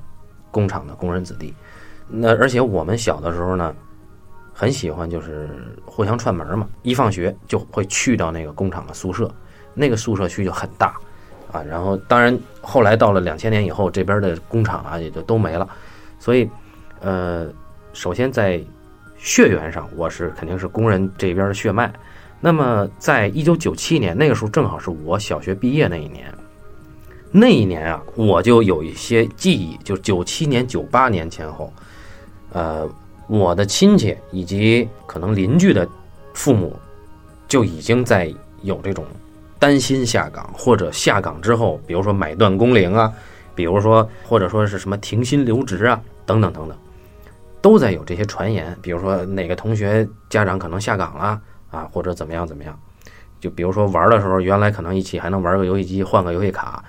[0.51, 1.55] 工厂的工人子弟。
[2.07, 3.75] 那而且我们小的时候呢，
[4.53, 5.49] 很喜欢就是
[5.87, 9.35] 互相串门嘛，一放学就会去到那个工厂的宿舍，
[9.73, 10.94] 那个宿舍区就很大
[11.51, 11.62] 啊。
[11.62, 15.66] 然后当然后来到了两千年以后，这边的工厂啊也就都没了，
[16.18, 16.46] 所以
[17.01, 17.49] 呃，
[17.94, 18.61] 首先在
[19.20, 21.92] 血缘上，我是肯定是工人这边的血脉。
[22.40, 26.33] 那么在一九九七年那个时候，正好是我小学毕业那一年。
[27.30, 31.72] 那一年啊，我就有一些记忆，就九七年、九八年前后，
[32.52, 32.88] 呃，
[33.28, 35.87] 我的亲戚以及可能邻居的
[36.33, 36.74] 父母，
[37.46, 39.04] 就已经在有这种
[39.59, 43.12] 担心下岗或者下岗之后，比如说买断工龄啊，
[43.54, 46.76] 比如说或者说是什么停薪留职啊，等等等等，
[47.61, 48.77] 都在有这些传言。
[48.81, 52.79] 比如说哪个同学家长可能下岗了啊，或者怎么样怎么样，
[53.40, 56.83] 就比如说玩的时候，原来可能一起还能玩个游戏机，换个游戏卡。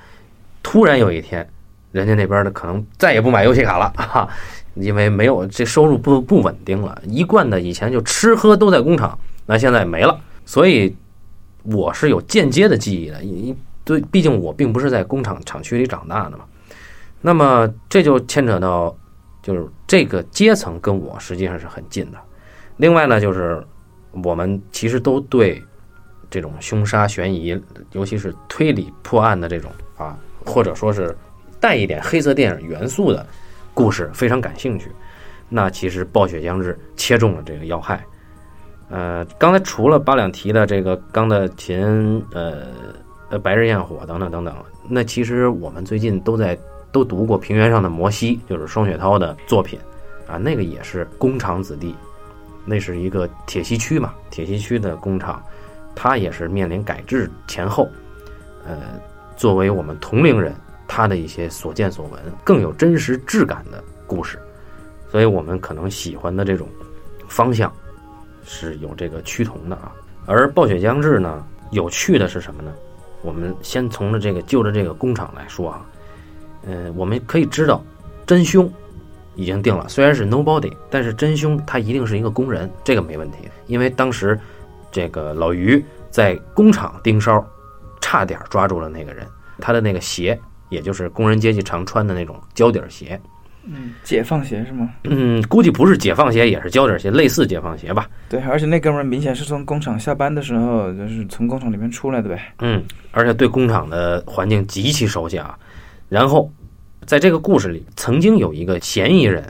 [0.64, 1.48] 突然有一天，
[1.92, 4.30] 人家那边的可能再也不买游戏卡了哈，
[4.76, 7.02] 因为没有这收入不不稳定了。
[7.08, 10.20] 一贯的以前就吃喝都在工厂，那现在没了。
[10.46, 10.96] 所以
[11.64, 16.44] 我是有间接的记忆的，因对，毕竟我并不是在工厂厂区里长大的嘛。
[17.22, 18.96] 那么这就牵扯到，
[19.42, 22.18] 就是这个阶层跟我实际上是很近的。
[22.78, 23.64] 另外呢，就是
[24.24, 25.62] 我们其实都对
[26.30, 27.60] 这种凶杀、悬疑，
[27.92, 30.18] 尤其是推理破案的这种啊。
[30.44, 31.16] 或者说是
[31.60, 33.24] 带一点黑色电影元素的
[33.76, 34.92] 故事非常感兴趣，
[35.50, 38.04] 那其实暴雪将至切中了这个要害。
[38.90, 41.80] 呃，刚才除了八两提的这个钢的琴，
[42.34, 42.70] 呃
[43.30, 44.56] 呃白日焰火等等等等，
[44.90, 46.58] 那其实我们最近都在
[46.92, 49.80] 都读过平原上的摩西，就是双雪涛的作品
[50.28, 51.96] 啊，那个也是工厂子弟，
[52.66, 55.44] 那是一个铁西区嘛，铁西区的工厂，
[55.96, 57.88] 他也是面临改制前后，
[58.66, 58.78] 呃。
[59.38, 60.54] 作为我们同龄人，
[60.88, 64.38] 他的一些所见所闻更有真实质感的故事，
[65.10, 66.70] 所以我们可能喜欢的这种
[67.28, 67.74] 方向
[68.44, 69.94] 是有这个趋同的啊。
[70.28, 72.72] 而暴雪将至呢，有趣的是什么呢？
[73.24, 75.84] 我们先从着这个就着这个工厂来说啊，
[76.66, 77.84] 呃，我们可以知道
[78.26, 78.72] 真凶
[79.36, 84.40] 已经定了，虽然是 nobody，但是真凶他一定是一个工人，这个没问题，因为当时
[84.92, 87.46] 这个老于在工厂盯梢。
[88.04, 89.26] 差点抓住了那个人，
[89.60, 93.18] 他的那个鞋，也就是工人阶级常穿的那种胶底鞋，
[93.64, 94.90] 嗯，解放鞋是吗？
[95.04, 98.10] 嗯，估计不是解放鞋，也是胶底鞋，类似解放鞋吧。
[98.28, 102.54] 对，而且那哥们儿明显是从工厂下班的时候，就是从工厂里面出来的呗。
[102.60, 105.58] 嗯，而且对工厂的环境极其熟悉啊。
[106.12, 106.52] 然后，
[107.06, 109.42] 在这个故事里，曾经有一个嫌疑人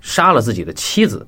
[0.00, 1.26] 杀了自己的妻子，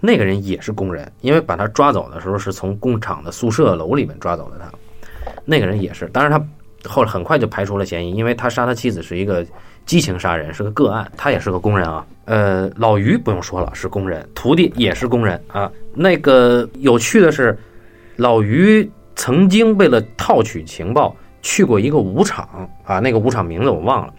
[0.00, 4.70] 那个人也是工人，因为把他抓走的时候是从工厂的宿舍楼里面抓走的他。
[5.46, 9.46] 那个人也是，当然他后来很快就排除了嫌疑，因为他杀他妻子是一个
[9.86, 11.10] 激情杀人，是个个案。
[11.16, 12.06] 他也是个工人啊。
[12.26, 15.72] 呃，老于不用说了，是工人，徒弟也是工人啊。
[15.94, 17.58] 那个有趣的是，
[18.16, 22.48] 老于曾经为了套取情报去过一个舞场
[22.84, 24.14] 啊，那个舞场名字我忘了。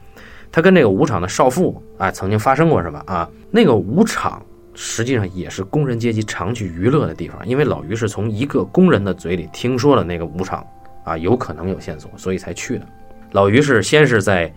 [0.52, 3.28] 他跟那个舞场的少妇啊曾经发生过什么啊？
[3.50, 10.64] 那个舞场实际上也是工人阶级常去娱乐的地方，因为老于是从一个工人的嘴里听说了那个舞场。
[11.06, 12.88] 啊，有可能有线索，所以才去的。
[13.34, 14.50] 老于是先是在，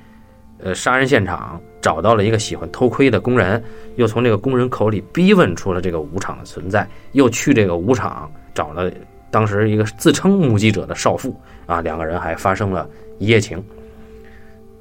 [0.59, 3.61] 呃，杀人现场找到了一个喜欢偷窥的工人，
[3.97, 8.89] 又从这个工人口里逼问出了这个舞场的存在，又去这个舞场找了
[9.37, 13.63] 当时一个自称目击者的少妇，啊，两个人还发生了一夜情，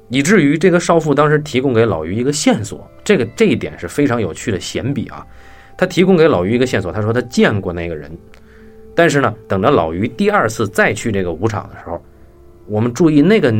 [0.08, 5.26] 以至于这个少妇当时提供给老于一个线索，这个这一点是非常有趣的闲笔啊，
[5.76, 8.10] 他提供给老于一个线索，他说他见过那个人。
[8.94, 12.02] 但是呢，等着老于第二次再去这个舞场的时候，
[12.64, 13.54] 我们注意那个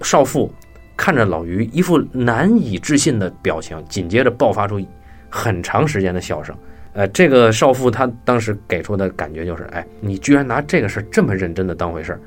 [0.00, 0.50] 少妇
[0.96, 4.80] 看着老于一副难以置信的表情，紧接着爆发出
[5.28, 6.56] 很长时间的笑声。
[7.00, 12.20] 呃，这个少妇她当时给出的感觉就是：哎，你居然拿这个事这么认真的当回事儿，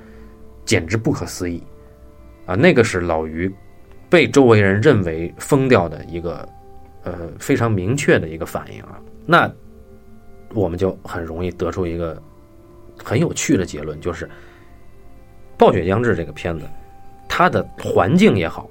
[0.65, 1.61] 简直不可思议
[2.47, 2.55] 啊！
[2.55, 3.53] 那个是老于
[4.09, 6.49] 被周围人认为疯掉的一个
[7.03, 8.99] 呃非常明确的一个反应啊。
[9.27, 9.47] 那
[10.55, 12.19] 我们就很容易得出一个。
[13.03, 14.25] 很有趣的结论就是，
[15.55, 16.65] 《暴雪将至》这个片子，
[17.27, 18.67] 它的环境也好，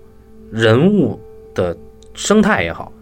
[0.50, 1.20] 人物
[1.54, 1.76] 的
[2.14, 2.92] 生态也好，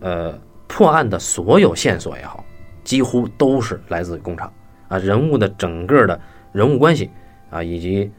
[0.00, 0.40] 呃，
[0.74, 2.42] 破案的所有线索也好，
[2.82, 4.50] 几乎都是来自于工厂
[4.88, 4.96] 啊。
[4.96, 6.18] 人物的整个的
[6.50, 7.10] 人物关系
[7.50, 8.10] 啊，以及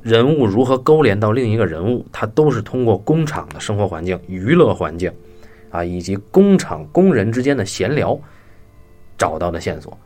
[0.00, 5.12] 人物如何勾连到另一个人物，它都是通过工厂的生活环境、娱乐环境
[5.70, 8.16] 啊，以及工厂工人之间的闲聊
[9.18, 9.98] 找到的线索。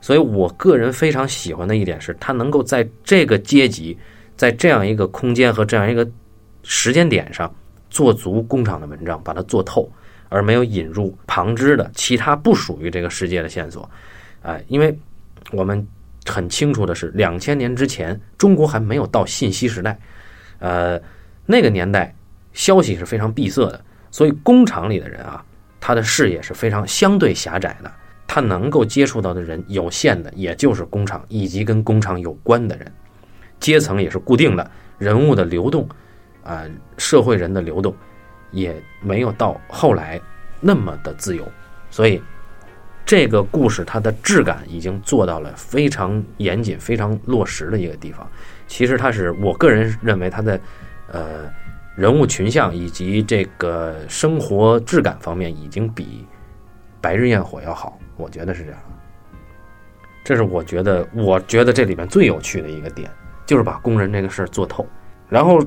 [0.00, 3.96] 所以我个人非常喜欢的一点是，他能够在这个阶级，
[4.36, 6.04] 在这样一个空间和这样一个
[6.64, 7.54] 时间点上
[7.88, 9.88] 做足工厂的文章，把它做透，
[10.30, 13.88] 而没有引入旁支的其他不属于这个世界的线索。
[14.40, 14.98] 哎，因为
[15.52, 15.86] 我们
[16.24, 19.98] 很清楚的是，两千年之前，中国还没有到信息时代，
[20.60, 20.98] 呃，
[21.44, 22.14] 那个年代
[22.52, 25.44] 消息是非常闭塞的，所以工厂里的人啊，
[25.80, 27.92] 他的视野是非常相对狭窄的，
[28.26, 32.92] 他能够接触到的人有限的，也就是工厂以及跟工厂有关的人，
[33.58, 35.88] 阶层也是固定的，人物的流动，
[36.42, 36.64] 啊，
[36.96, 37.94] 社会人的流动，
[38.50, 40.20] 也没有到后来
[40.60, 41.46] 那么的自由，
[41.90, 42.22] 所以。
[43.06, 48.24] 这个故事它的质感已经做到了非常严谨、非常落实的一个地方。
[48.68, 50.60] 其实它是我个人认为它的
[51.10, 51.50] 呃
[51.96, 56.04] 人物群像以及这个生活质感方面已经比
[57.00, 58.78] 《白日焰火》要好，我觉得是这样。
[60.22, 63.10] 这是我觉得我觉得这里面最有趣的一个点，
[63.44, 64.86] 就是把工人这个事儿做透。
[65.28, 65.58] 然后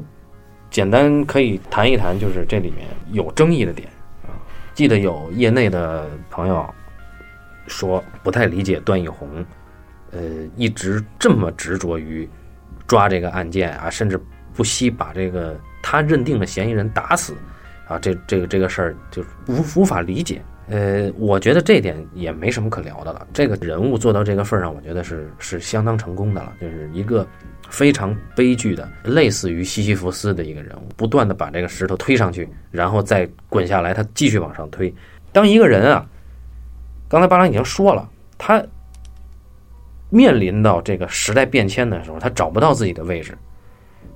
[0.73, 3.87] 简单可以谈一谈，就是这里面有争议的点
[4.23, 4.35] 啊。
[4.73, 6.69] 记得有业内的朋友。
[7.65, 9.25] 说不太理解段奕宏，
[10.11, 10.19] 呃，
[10.57, 12.29] 一直这么执着于
[12.85, 14.19] 抓这个案件啊，甚至
[14.53, 17.33] 不惜把这个他认定的嫌疑人打死，
[17.87, 20.41] 啊，这这个这个事儿就无无法理解。
[20.67, 23.25] 呃，我觉得这点也没什么可聊的了。
[23.31, 27.25] 这个人物做到这个份儿上，我觉得是是相当成功的了，就是一个
[27.73, 34.93] 非常悲剧的，类似于西西弗斯的一个人物，不断的把这个石头推上去，然后再滚下来，他继续往上推。
[35.31, 36.07] 当一个人啊。
[37.09, 38.09] 刚才巴郎已经说了，
[38.39, 38.63] 他
[40.09, 43.37] 面临到这个时代变迁的时候，他找不到自己的位置，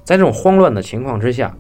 [0.04, 1.56] 在这种慌乱的情况之下，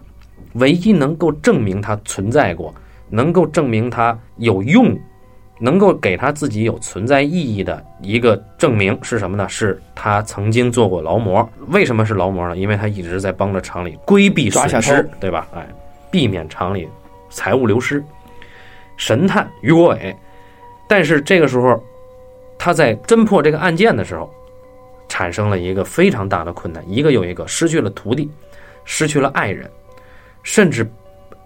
[0.53, 2.73] 唯一能够证明他存在过，
[3.09, 4.97] 能够证明他有用，
[5.59, 9.47] 能够给他自己有存在意义的一个证明是什么呢？
[9.49, 11.47] 是他曾经做过劳模。
[11.69, 12.55] 为什么是劳模呢？
[12.55, 15.47] 因为他一直在帮着厂里规避损失，对吧？
[15.53, 15.67] 哎，
[16.11, 16.87] 避免厂里
[17.29, 18.03] 财务流失。
[18.97, 20.15] 神探于国伟。
[20.87, 21.83] 但是这个时候，
[22.57, 24.33] 他在侦破这个案件的时候，
[25.09, 28.31] 产生了一个非常大的困难，一个又一个，失去了徒弟，
[28.85, 29.69] 失去了爱人，
[30.43, 30.89] 甚至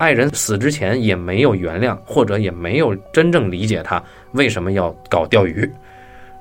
[0.02, 5.72] 爱人死之前也没有原谅，或者也没有真正理解他为什么要搞钓鱼，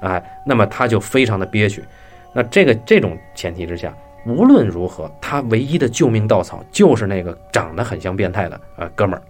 [0.00, 1.84] 哎，那么他就非常的憋屈。
[2.32, 3.94] 那这个这种前提之下，
[4.24, 9.20] 无论如何，他唯一的救命稻草就是那个长得很像变态的呃哥们儿。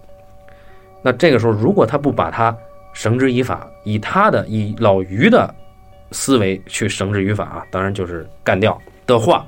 [1.01, 2.55] 那这个时候，如果他不把他
[2.93, 5.53] 绳之以法，以他的以老于的
[6.11, 9.45] 思维去绳之以法啊，当然就是干掉的话，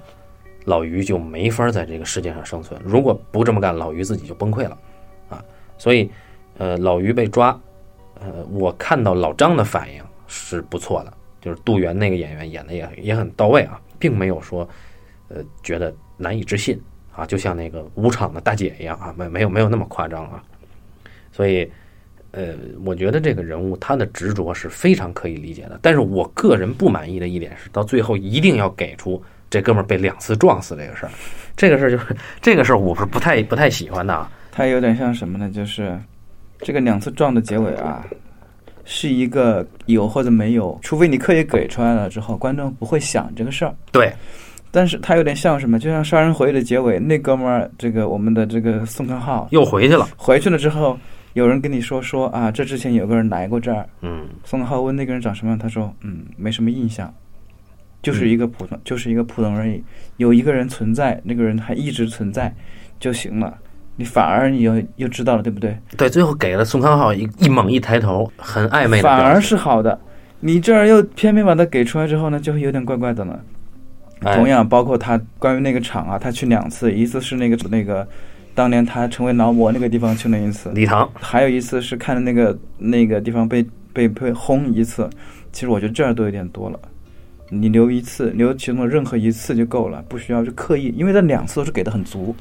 [0.66, 2.80] 老于就没法在这个世界上生存。
[2.84, 4.78] 如果不这么干，老于自己就崩溃了
[5.30, 5.44] 啊。
[5.78, 6.10] 所以，
[6.58, 7.60] 呃，老于被抓，
[8.20, 14.68] 呃，我看到老张的反应是不错的，就是杜源那个演员演的也也很到位啊，并没有说
[15.30, 16.80] 呃觉得难以置信
[17.16, 20.44] 啊，就像那个舞场的大姐一样啊，没没有没有那么夸张啊，
[21.32, 21.72] 所以。
[22.36, 29.22] 呃，我觉得这个人物他的执着是非常可以理解的，但是我个人不满意的一点是，到最后一定要给出
[29.54, 31.12] 这哥们儿被两次撞死这个事儿，
[31.56, 32.06] 这个事儿就是
[32.42, 34.28] 这个事儿，我是不太不太喜欢的啊。
[34.52, 35.48] 他有点像什么呢？
[35.48, 35.96] 就是
[36.58, 38.04] 这个两次撞的结尾啊，
[38.84, 43.72] 是一个有或者没有，除非你刻意给出来了之后，观众不会想这个事儿。
[43.92, 44.12] 对，
[44.72, 45.78] 但是他有点像什么？
[45.78, 50.98] 就像《杀人回忆》的结尾，那哥们儿，这个我们的这个宋康昊又回去了，回去了之后。
[51.34, 53.90] 有人跟你说说啊，这之前有个人来过这儿。
[54.02, 57.12] 嗯，宋康昊问那个人长什么样，他说嗯，没什么印象，
[58.04, 59.84] 就是一个普通，就是一个普通而已。
[60.18, 62.54] 有一个人存在，那个人还一直存在
[63.00, 63.58] 就行了。
[63.96, 65.76] 你反而你又又知道了，对不对？
[65.98, 69.04] 对，最后给了宋康昊一一猛一抬头，很暧昧的。
[69.04, 70.00] 反而是好的，
[70.42, 73.40] 你这儿又偏偏把它给出来之后呢，就会有点怪怪的了。
[74.22, 78.08] 同样，包括他关于那个厂啊，他去两次，一次是那个那个。
[78.56, 85.10] 当年他成为劳模那个地方去了一次，礼堂，还有一次是看的那个那个地方被被被轰一次。
[85.52, 86.80] 其实我觉得这儿都有点多了，
[87.62, 92.36] 你留一次，留其中的任何一次就够了，不需要去刻意，因为这两次都是给的很足，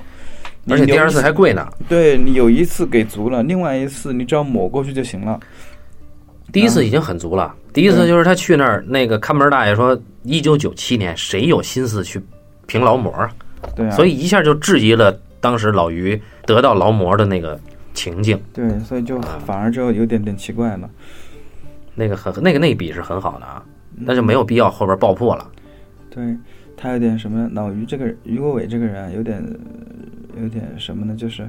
[0.69, 1.69] 而且第二次还贵呢。
[1.89, 5.39] 对你有一次给足了，另外一次你只要抹过去就行了。
[6.53, 12.21] 第一次已经很足了，第一次就是他去那儿，那个看门大爷说，一九九七年谁有心思去
[12.67, 13.31] 评劳模啊？
[13.77, 15.17] 对啊，所以一下就质疑了。
[15.41, 17.59] 当时老于得到劳模的那个
[17.95, 20.89] 情境，对，所以就反而就有点点奇怪了。
[21.97, 23.61] 那个很那个那笔是很好的啊，
[23.95, 25.51] 那就没有必要后边爆破了。
[26.11, 26.37] 对
[26.77, 29.43] 他有点什么，老于这个于国伟这个人有点
[30.41, 31.15] 有点什么呢？
[31.17, 31.49] 就是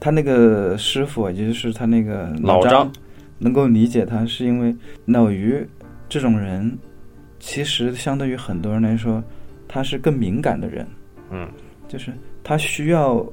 [0.00, 2.90] 他那个师傅，也就是他那个老张，
[3.38, 4.74] 能够理解他，是因为
[5.06, 5.66] 老于
[6.08, 6.76] 这种人，
[7.38, 9.22] 其实相对于很多人来说，
[9.68, 10.86] 他是更敏感的人。
[11.30, 11.48] 嗯，
[11.88, 12.12] 就是。
[12.46, 13.26] 他需要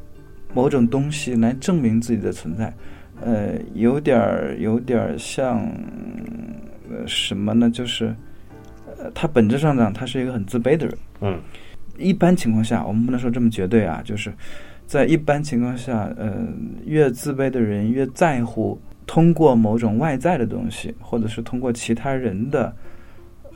[0.53, 2.73] 某种东西来证明自己的存在，
[3.21, 5.69] 呃，有点儿有点儿像
[6.91, 7.69] 呃什么呢？
[7.69, 8.15] 就是
[8.97, 10.97] 呃，他本质上讲，他是一个很自卑的人。
[11.21, 11.39] 嗯
[11.97, 14.33] 一般情况下，我们不能说这么绝对啊，就是
[14.87, 16.47] 在一般情况下，呃，
[16.85, 22.73] 越自卑的人越在乎通过某种外在的东西，或者是通过其他人的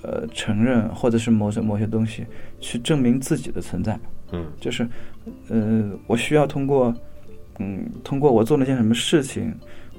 [0.04, 2.26] 呃承认，或者是某种某些东西
[2.60, 3.98] 去证明自己的存在。
[4.32, 4.88] 嗯就是，
[5.50, 6.94] 呃，我需要通过，
[7.60, 9.56] 嗯，通过我做了件什么事情，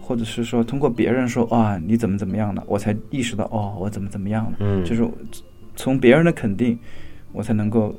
[0.07, 4.53] 或者是说通过别人说啊你怎么怎么样了，我才意识到哦我怎么怎么样了。
[4.61, 5.05] 嗯，就是
[5.75, 6.79] 从别人的肯定，
[7.33, 7.93] 我才能够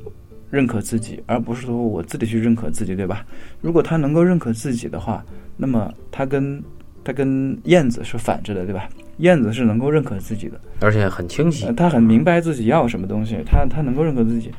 [0.50, 3.26] 认可自己，而不是说我自己去认可自己，对吧？
[3.60, 5.22] 如果他能够认可自己的话，
[5.58, 6.62] 那么他跟
[7.04, 8.88] 他跟燕子是反着的，对吧？
[9.18, 11.72] 燕子是能够认可自己的，而且很清晰呃，。
[11.72, 14.50] 他很明白自己要什么东西，他他能够认可自己。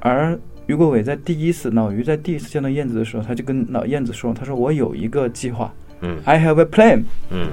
[0.00, 7.48] 而于国伟在第一次老于在第一次见到燕子的时候，他就跟老燕子说：“他说我有一个计划嗯，I have a plan，嗯，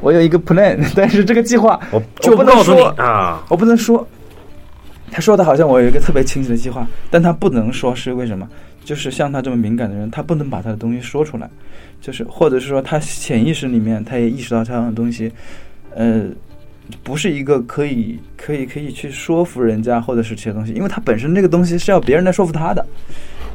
[0.00, 4.06] 我有一个 plan， 但是这个计划我就不能说啊，我不能说，
[5.10, 8.48] 他说的好像我有一个特别清晰的计划，但他不能说是为什么？
[8.84, 11.48] 就是像他这么敏感的人，他不能把他的东西说出来，
[12.02, 15.32] 就是或者是说他潜意识里面他也意识到这样的东西，
[15.94, 16.26] 呃，
[17.02, 22.84] 不是一个可以可以可以去说服人家或者是这些东西，因为他本身这个东西是要别人来说服他的，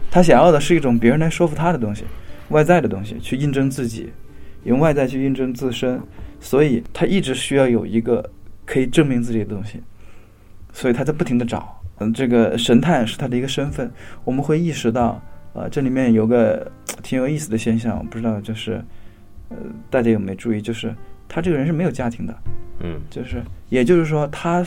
[0.10, 2.04] 他想要的是一种别人来说服他的东西，
[2.48, 4.10] 外在的东西去印证自己，
[4.64, 6.02] 用外在去印证自身，
[6.40, 8.30] 所以他一直需要有一个
[8.66, 9.82] 可以证明自己的东西，
[10.74, 11.82] 所以他在不停的找。
[12.00, 13.92] 嗯，这个神探是他的一个身份，
[14.24, 15.22] 我们会意识到，
[15.54, 16.72] 呃，这里面有个
[17.04, 18.82] 挺有意思的现象，我不知道就是，
[19.50, 19.58] 呃，
[19.90, 20.96] 大家有没有注意，就是
[21.28, 22.34] 他这个人是没有家庭的，
[22.80, 24.66] 嗯就是也就是说，他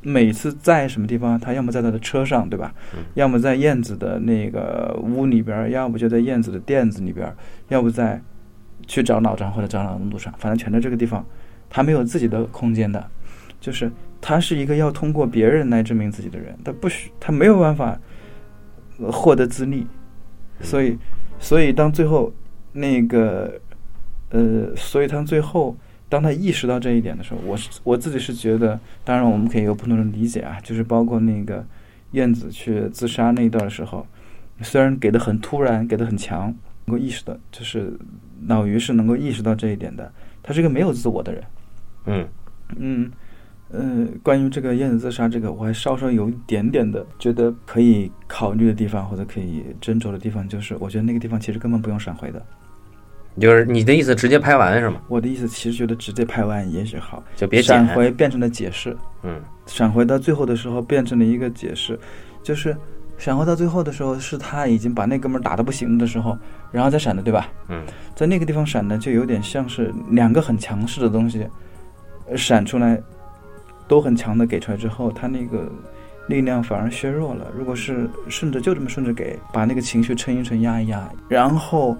[0.00, 2.72] 每次在什么地方，他要么在他的车上，对吧？
[2.94, 7.36] 嗯要么在燕子的那个屋里边儿，要不就在燕子的垫子里边儿，
[7.68, 8.18] 要不在
[8.90, 11.24] 去找老张或者找老路上，反正全在这个地方，
[11.68, 13.08] 他没有自己的空间的，
[13.60, 13.88] 就是
[14.20, 17.96] 他是一个要通过别人来证明自己的人，他不许他没有办法
[19.12, 19.86] 获得自立，
[20.60, 20.98] 所以
[21.38, 22.32] 所以当最后
[22.72, 23.60] 那个
[24.30, 25.76] 呃，所以他最后
[26.08, 31.64] 当他意识到这一点的时候，我是我自己是觉得，当然我们可以有不同的理解啊，就是包括那个
[32.10, 34.04] 燕子去自杀那一段的时候，
[34.62, 36.52] 虽然给的很突然，给的很强，
[36.90, 37.92] 能够意识到，就是
[38.48, 40.12] 老于是能够意识到这一点的，
[40.42, 41.44] 他是一个没有自我的人。
[42.06, 42.28] 嗯
[42.76, 43.10] 嗯，
[43.70, 52.44] 呃，关于这个燕子自杀这个，我还稍稍有一点点的觉得可以考虑的地方，或者可以斟酌的地方，就是我觉得那个地方其实根本不用闪回的。
[53.38, 55.00] 就是你的意思，直接拍完是吗？
[55.06, 57.86] 我的意思其实觉得直接拍完也许好，就别闪。
[57.94, 61.98] 回变成了解释，嗯闪回到最后的时候变成了一个解释，
[62.42, 62.76] 就是
[63.20, 66.36] 闪回到最后的时候是他已经把那哥们儿打得不行的时候，
[66.72, 67.48] 然后再闪的，对吧？
[67.68, 67.84] 嗯
[68.16, 71.46] 在那个地方闪的就有点像是两个很强势的东西，
[72.30, 72.98] 呃闪出来，
[73.86, 75.70] 都很强的给出来之后，他那个
[76.28, 77.46] 力量反而削弱了。
[77.54, 81.94] 如果是顺着就这么顺着给，把那个情绪撑一撑、压一压，然后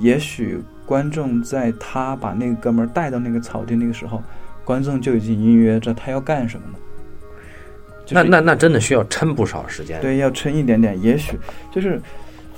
[0.00, 4.20] 也许观众在他把那个哥们儿带到那个草地那个时候，
[4.64, 6.78] 观众就已经隐约着他要干什么了。
[8.06, 10.00] 就是那那那真的需要撑不少时间。
[10.00, 10.98] 对，要撑一点点。
[11.02, 11.36] 也许
[11.70, 12.00] 就是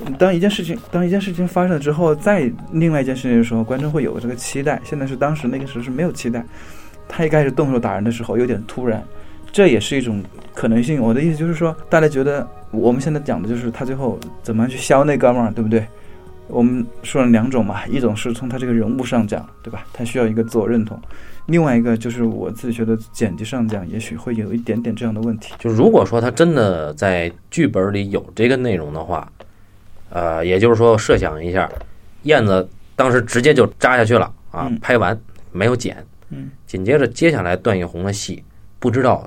[0.07, 4.81] 嗯当一件事情，当一件事情发生了之后，再另外一件事情的时候，观众会有这个期待。
[4.85, 6.45] 现在是当时那个时候是没有期待，
[7.09, 9.03] 他一开始动手打人的时候有点突然，
[9.51, 10.23] 这也是一种
[10.55, 11.03] 可能性。
[11.03, 15.85] 我的意思就是说，大家觉得我们现在讲的就是他最后怎么样去削那哥们儿，对不对？
[16.49, 19.85] 我们说了两种嘛，一种是从他这个人物上讲，对吧？
[19.93, 20.97] 他需要一个自我认同；
[21.49, 25.55] 另外一个就是我自己觉得剪辑上讲，也许会有一点点这样的问题。
[25.59, 29.31] 就如果说他真的在剧本里有这个内容的话，
[30.11, 31.67] 呃，也就是说设想一下，
[32.25, 34.79] 燕子当时直接就扎下去了啊，嗯。
[34.81, 35.19] 拍完
[35.51, 35.97] 没有剪，
[36.29, 38.45] 嗯，紧接着接下来段奕宏的戏，
[38.79, 39.27] 不知道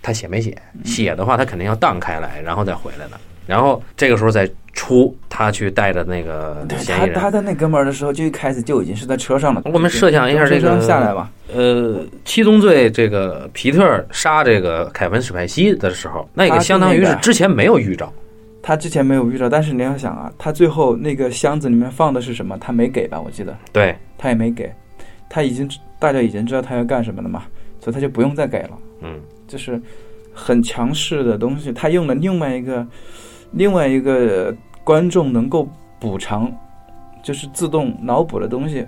[0.00, 9.62] 他写没写，写的话他肯定要荡开来，然后再回来的，然后这个时候再出他去带着那个对嫌疑人，他他在那哥们儿的时候，就一开始就已经是在车上了。
[9.64, 18.12] 我们设想一下这个下来吧，呃，七宗罪这个皮特杀这个凯文史派西的时候，那个相当于是之前没有预兆，
[18.62, 22.58] 他之前没有预兆，但是你要想啊，他最后那个箱子里面放的是什么？
[22.60, 23.18] 他没给吧？
[23.18, 24.70] 我记得对，他也没给，
[25.30, 25.66] 他已经
[25.98, 27.44] 大家已经知道他要干什么了嘛，
[27.80, 28.70] 所以他就不用再给了。
[29.00, 29.80] 嗯就是
[30.34, 32.84] 很强势的东西，他用了另外一个
[33.52, 35.68] 另外一个观众能够
[35.98, 36.52] 补偿，
[37.22, 38.86] 就是自动脑补的东西，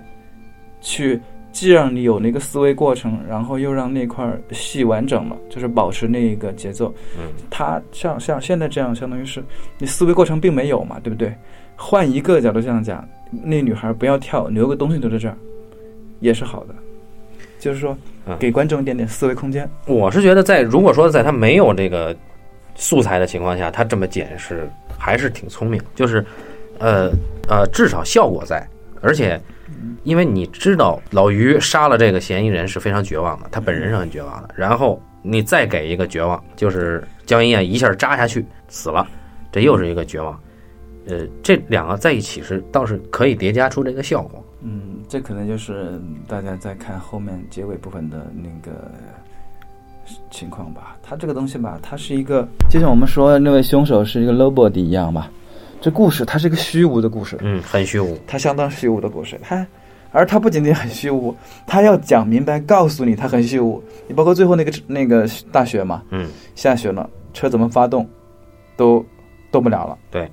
[0.81, 1.19] 去
[1.51, 6.93] 既让你有那个思维过程，然后又让那块儿戏完整了，就是保持那个节奏。
[7.17, 9.43] 嗯，他像像现在这样，相当于是
[9.77, 11.33] 你思维过程并没有嘛，对不对？
[11.75, 15.35] 换一个角度这样讲，那女孩不要跳，留个东西留在这儿。
[16.19, 16.75] 也是好的，
[17.59, 19.69] 就是说嗯给观众一点点思维空间。
[19.87, 22.13] 我是觉得在如果说在他没有这个
[22.79, 24.67] 素材的情况下，他这么剪是
[24.97, 26.25] 还是挺聪明，就是
[26.79, 27.11] 呃
[27.49, 28.65] 呃，至少效果在，
[29.01, 29.39] 而且
[30.03, 39.05] 因为你知道老于杀了这个嫌疑人是非常绝望的，他本人是很绝望的，然后你再给一个绝望，就是江一燕一下扎下去死了，
[39.51, 40.39] 这又是一个绝望。
[41.07, 44.43] 呃，这两个在一起是倒是可以叠加出这个效果。
[44.61, 48.91] 嗯，这可能就是大家在看后面结尾部分的那个
[50.29, 50.95] 情况吧。
[51.01, 55.29] 它这个东西吧，它是一个，就像我们说那位凶手是一个 nobody 一样吧。
[55.81, 58.17] 这故事它是一个虚无的故事，嗯，很虚无。
[58.27, 59.39] 它相当虚无的故事。
[59.41, 59.65] 它，
[60.11, 61.33] 而它不仅仅很虚无，
[61.65, 63.81] 它要讲明白，告诉你它很虚无。
[64.07, 68.05] 你包括最后那个那个大雪嘛，嗯，下雪了，车怎么发动，
[68.75, 69.05] 都
[69.51, 69.97] 动不了了。
[70.11, 70.29] 对，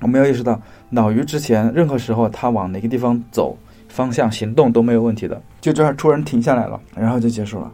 [0.00, 3.56] 我们要意识到，脑鱼之前任何时候他往哪个地方走，
[3.88, 5.40] 方向行动都没有问题的。
[5.60, 7.70] 就这样突然停下来了，然后就结束了。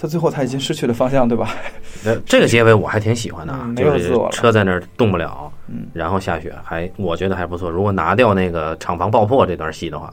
[0.00, 1.50] 他最后他已经失去了方向，对吧？
[2.06, 7.68] 呃，这个结尾我还挺喜欢的啊，嗯没就是有自我了车在那儿动不了，嗯，然后下雪，还我觉得还不错。
[7.68, 10.06] 如果拿掉那个厂房爆破这段戏的话，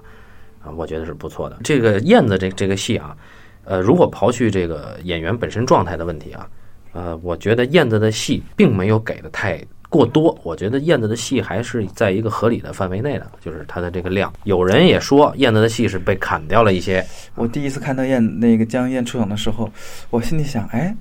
[0.64, 1.58] 啊，我觉得是不错的。
[1.64, 3.16] 这个燕子这这个戏啊，
[3.64, 6.48] 呃，如果刨去这个演员本身状态的问题啊，
[6.94, 10.38] 呃，我觉得燕子的戏并没有给的太过多。
[10.44, 14.32] 我觉得燕子的戏还是在一个合理的范围内的，就是它的这个量。
[14.44, 17.06] 有人也说燕子的戏是被砍掉了一些，
[17.36, 19.72] 我第一次看到燕那个江燕出场的时候，
[20.10, 20.96] 我心里想，哎，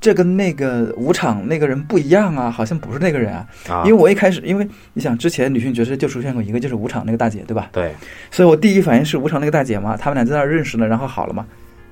[0.00, 3.46] 这跟那个武场那个人不一样啊，好像不是那个人啊。
[3.68, 7.70] 啊，因为我一开始，因为你想之前女性角色就出现过一个，就是武场那个大姐，对吧？
[7.72, 7.94] 对，
[8.30, 11.46] 所以我第一反应是武场那个大姐嘛，他们俩在那儿认识了，然后好了嘛。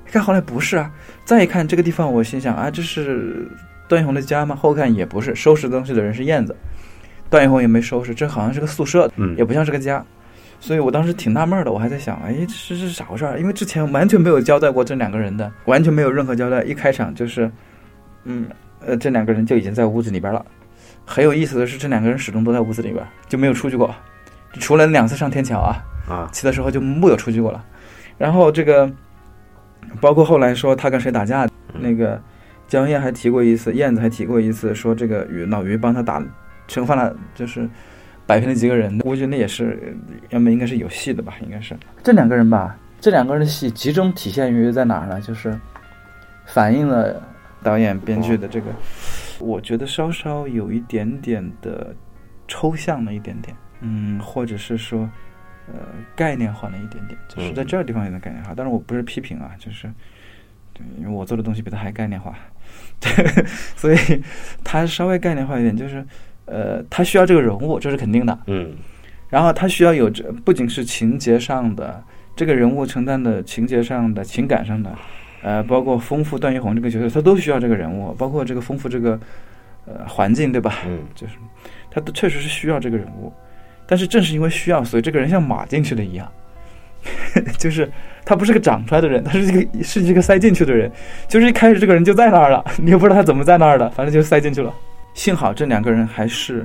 [0.08, 0.90] 一看后来不是啊，
[1.24, 3.48] 再一看这个地方，我心想啊，这是
[3.90, 4.54] 段奕宏的家吗？
[4.54, 6.54] 后看也不是，收拾东西的人是燕子，
[7.28, 10.04] 段奕宏也没收拾，这好像是个宿舍，嗯也不像是个家。
[10.60, 13.40] 所以我当时挺纳闷的，我还在想，哎，这是这是咋回事儿？
[13.40, 16.62] 因为之前完全没有交代过这两个人的，完全没有任何交代。
[16.62, 17.50] 一开场就是，
[18.24, 18.46] 嗯，
[18.86, 20.44] 呃，这两个人就已经在屋子里边了。
[21.04, 23.92] 很有意思的是，这两个人始终都在屋子里边，就没有出去过，
[24.60, 27.64] 除了两次上天桥啊，啊，其他时候就木有出去过了。
[28.18, 28.88] 然后这个，
[30.00, 32.20] 包括后来说他跟谁打架，嗯那个
[32.70, 36.24] 江燕还提过一次，燕子还提过一次，说这个鱼老于帮他打
[36.68, 37.68] 惩罚了，就是
[38.26, 38.96] 摆平了几个人。
[39.04, 39.96] 我觉得那也是，
[40.28, 42.78] 要么应该是有戏的吧，应该是这两个人吧。
[43.00, 45.20] 这两个人的戏集中体现于在哪儿呢？
[45.20, 45.58] 就是
[46.46, 47.20] 反映了
[47.60, 48.66] 导演编剧的这个，
[49.40, 51.92] 我觉得稍稍有一点点的
[52.46, 55.10] 抽象了一点点，嗯，或者是说。
[55.72, 55.78] 呃，
[56.16, 58.52] 概念化了一点点，就是在这个地方有点概念化。
[58.56, 59.88] 但是，我不是批评啊，就是
[60.74, 62.36] 对，因为我做的东西比他还概念化，
[63.00, 63.44] 对，
[63.76, 63.96] 所以
[64.62, 66.04] 他稍微概念化一点，就是
[66.44, 68.38] 呃，他需要这个人物，这是肯定的。
[68.46, 68.72] 嗯
[69.30, 72.02] 然后他需要有这不仅是情节上的
[72.34, 74.92] 这个人物承担的情节上的情感上的，
[75.42, 79.18] 呃，包括丰富段奕宏这个角色，他都需要这个人物，包括这个丰富这个
[79.86, 80.78] 呃环境，对吧？
[80.84, 81.34] 嗯 就是
[81.92, 83.32] 他都确实是需要这个人物，
[83.86, 86.28] 但是正是因为需要，所以这个人像马进去的一样，
[87.56, 87.88] 就是
[88.30, 90.88] 他不是个长出来的人，他是一个是一个塞进去的人，
[91.26, 94.72] 就是一开始这个人就在那儿了， 你也不知道他怎么在那儿的，反正就塞进去了。
[95.14, 96.64] 幸好这两个人还是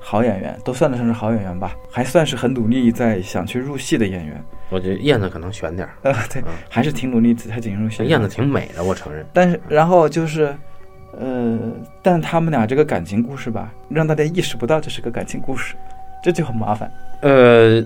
[0.00, 4.40] 好演员，都算得上是好演员吧，还算是很努力在想去入戏的演员。
[4.68, 8.04] 我觉得燕子可能选点儿， 呃，对嗯，还是挺努力才进入戏。
[8.04, 9.26] 燕子挺美的，我承认。
[9.32, 10.54] 但是然后就是，
[11.18, 11.58] 呃，
[12.02, 15.74] 但他们俩这个感情故事吧，让大家意识不到这是个感情故事，
[16.22, 16.88] 这就很麻烦。
[17.22, 17.84] 呃，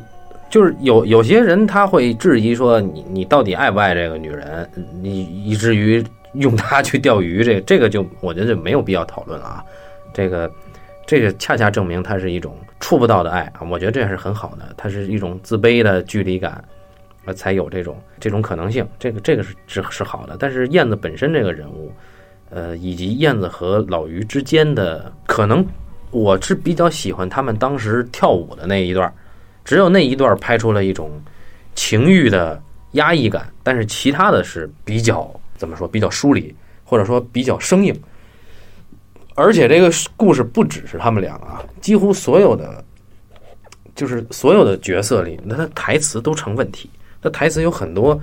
[0.55, 4.71] 就是有有些人他会质疑说你你到底爱不爱这个女人，
[5.03, 6.01] 你以至于
[6.35, 9.65] 用她去钓鱼，这这个就我觉得就没有必要讨论了啊。
[10.13, 10.49] 这个
[11.09, 16.65] 这个恰恰证明它是一种触不到的爱啊，我觉得这是很好的，它是一种自卑的距离感，
[17.25, 18.87] 呃，才有这种这种可能性。
[18.97, 21.93] 这个这个是是是好的，但是燕子本身这个人物，
[22.51, 25.67] 呃，以及燕子和老于之间的可能，
[26.13, 29.13] 我是比较喜欢他们当时跳舞的那一段儿。
[29.65, 31.11] 只有那一段拍出了一种
[31.75, 32.63] 情欲的
[32.93, 36.55] 压抑感，但是其他的是比较怎么说，比较疏离，
[36.85, 37.95] 或者说比较生硬。
[39.35, 42.85] 而且这个故事不只是他们俩啊，几乎所有的，
[43.97, 46.89] 就是所有的角色里，那他台词都成问题。
[47.21, 48.21] 他台词有很多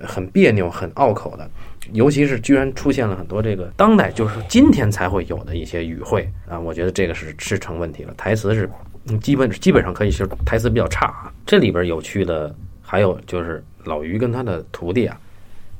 [0.00, 1.50] 很别扭、很拗口的，
[1.92, 8.14] 尤其是居然出现了很多这个当代就是今天才会有的一些语汇啊，我觉得这个是是成问题了。
[8.16, 8.70] 台词是
[9.08, 11.32] 嗯基本基本上可以是台词比较差啊。
[11.46, 15.18] 这里边有趣的还有就是老于跟他的徒弟啊，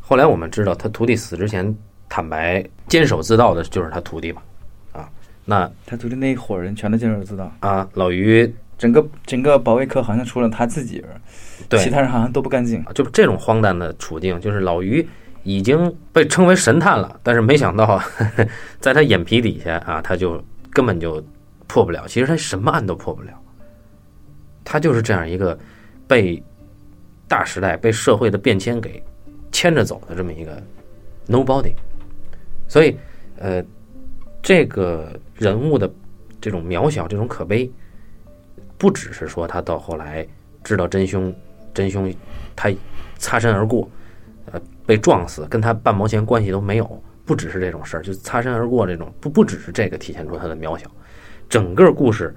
[0.00, 1.74] 后来我们知道他徒弟死之前
[2.08, 4.42] 坦白监守自盗的就是他徒弟嘛，
[4.92, 5.08] 啊，
[5.44, 11.08] 那他徒弟那一伙人全都坚守自盗，啊老于整个整个保卫科好像除了他自己人，
[11.68, 12.84] 对，其他人好像都不干净。
[12.94, 15.04] 就这种荒诞的处境，就是老于
[15.42, 18.00] 已经被称为神探了，但是没想到，
[18.78, 21.24] 在他眼皮底下啊，他就根本就
[21.66, 22.06] 破不了。
[22.06, 23.32] 其实他什么案都破不了，
[24.64, 25.58] 他就是这样一个
[26.06, 26.42] 被
[27.28, 29.02] 大时代、被社会的变迁给
[29.52, 30.62] 牵着走的这么一个
[31.28, 31.72] nobody。
[32.68, 32.96] 所以，
[33.38, 33.64] 呃，
[34.42, 35.90] 这个人物的
[36.40, 37.70] 这种渺小、这种可悲。
[38.78, 40.26] 不只是说他到后来
[40.62, 41.34] 知道真凶，
[41.72, 42.12] 真凶
[42.54, 42.70] 他
[43.16, 43.88] 擦身而过，
[44.52, 47.02] 呃，被撞死，跟他半毛钱关系都没有。
[47.24, 50.90] 不只是这种事儿，就擦身而过这种，不不只是这个体现出他的渺小。
[51.48, 52.34] 整个故事，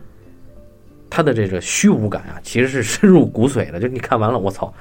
[1.09, 3.79] 它的这个虚无感啊，其实是深入骨髓的。
[3.79, 4.73] 就你看完了，我操，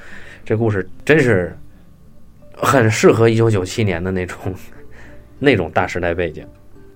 [0.45, 1.57] 这故事真是
[2.55, 4.37] 很适合一九九七年的那种
[5.39, 6.47] 那种大时代背景。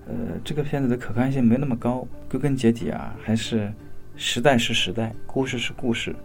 [0.07, 0.13] 呃，
[0.43, 3.71] 这个片子的可看性没那么高，归根结底啊，还是。
[4.15, 6.15] 时代是时代，故事是故事，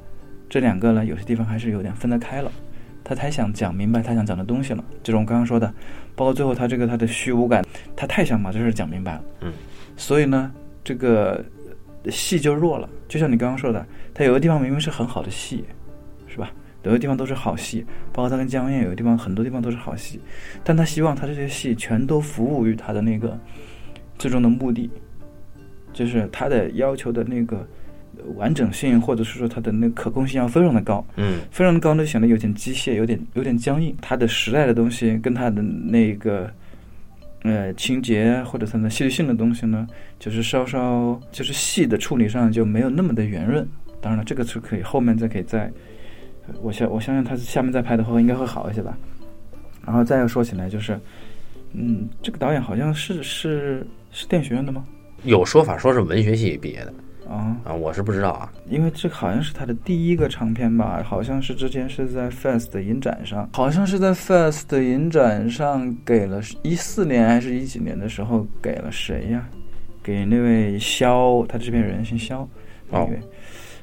[0.46, 2.52] 这两个呢，有些地方还是有点分得开了。
[3.02, 5.72] 他太想讲明白他想讲的东西了，这种刚刚说的，
[6.14, 7.64] 包括最后他这个他的虚无感，
[7.96, 9.24] 他太想把这事讲明白了。
[9.40, 9.50] 嗯，
[9.96, 10.52] 所以呢，
[10.84, 11.44] 这个
[12.10, 12.88] 戏就弱了。
[13.08, 15.64] 就像你刚刚说的，他有的地方明明是很好的戏，
[16.26, 16.50] 是吧？
[16.84, 20.20] 有的地方都是好戏，包括他跟江燕有的地方很多地方都是好戏，
[20.62, 23.38] 但他希望他这些戏全都服务于他的那个
[24.18, 24.90] 最终的目的，
[25.92, 27.66] 就是他的要求的那个。
[28.34, 33.94] 完整性，或者是说他的那可控性要非常的高，嗯，非常的高，就显得有点机械，有点有点僵硬。
[34.00, 36.50] 他的时代的东西跟它的那个
[37.42, 39.86] 呃情节或者它的戏剧性的东西呢，
[40.18, 43.66] 就是稍稍就是戏的处理上就没有那么的圆润。
[44.00, 45.70] 当然了，这个是可以后面再可以再，
[46.62, 48.96] 我相我相信他下面再拍的话应该会好一些吧。
[49.84, 50.98] 然后再要说起来就是，
[51.72, 54.84] 嗯，这个导演好像是是是电学院的吗？
[55.24, 56.94] 有说法说是文学系毕业的。
[57.28, 57.74] 啊啊！
[57.74, 69.46] 我是不知道啊，因为这好像是他的第一个长片吧，好像是之前是在 FEST 的影展上，好像是在 FEST 的影展上给了一四年还是一几年的时候给了谁呀？
[70.02, 72.48] 给那位肖，他这边人姓肖，
[72.90, 73.08] 哦。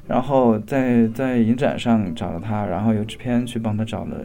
[0.08, 4.20] 然后在在影展上找了他，然后由制片去帮他找了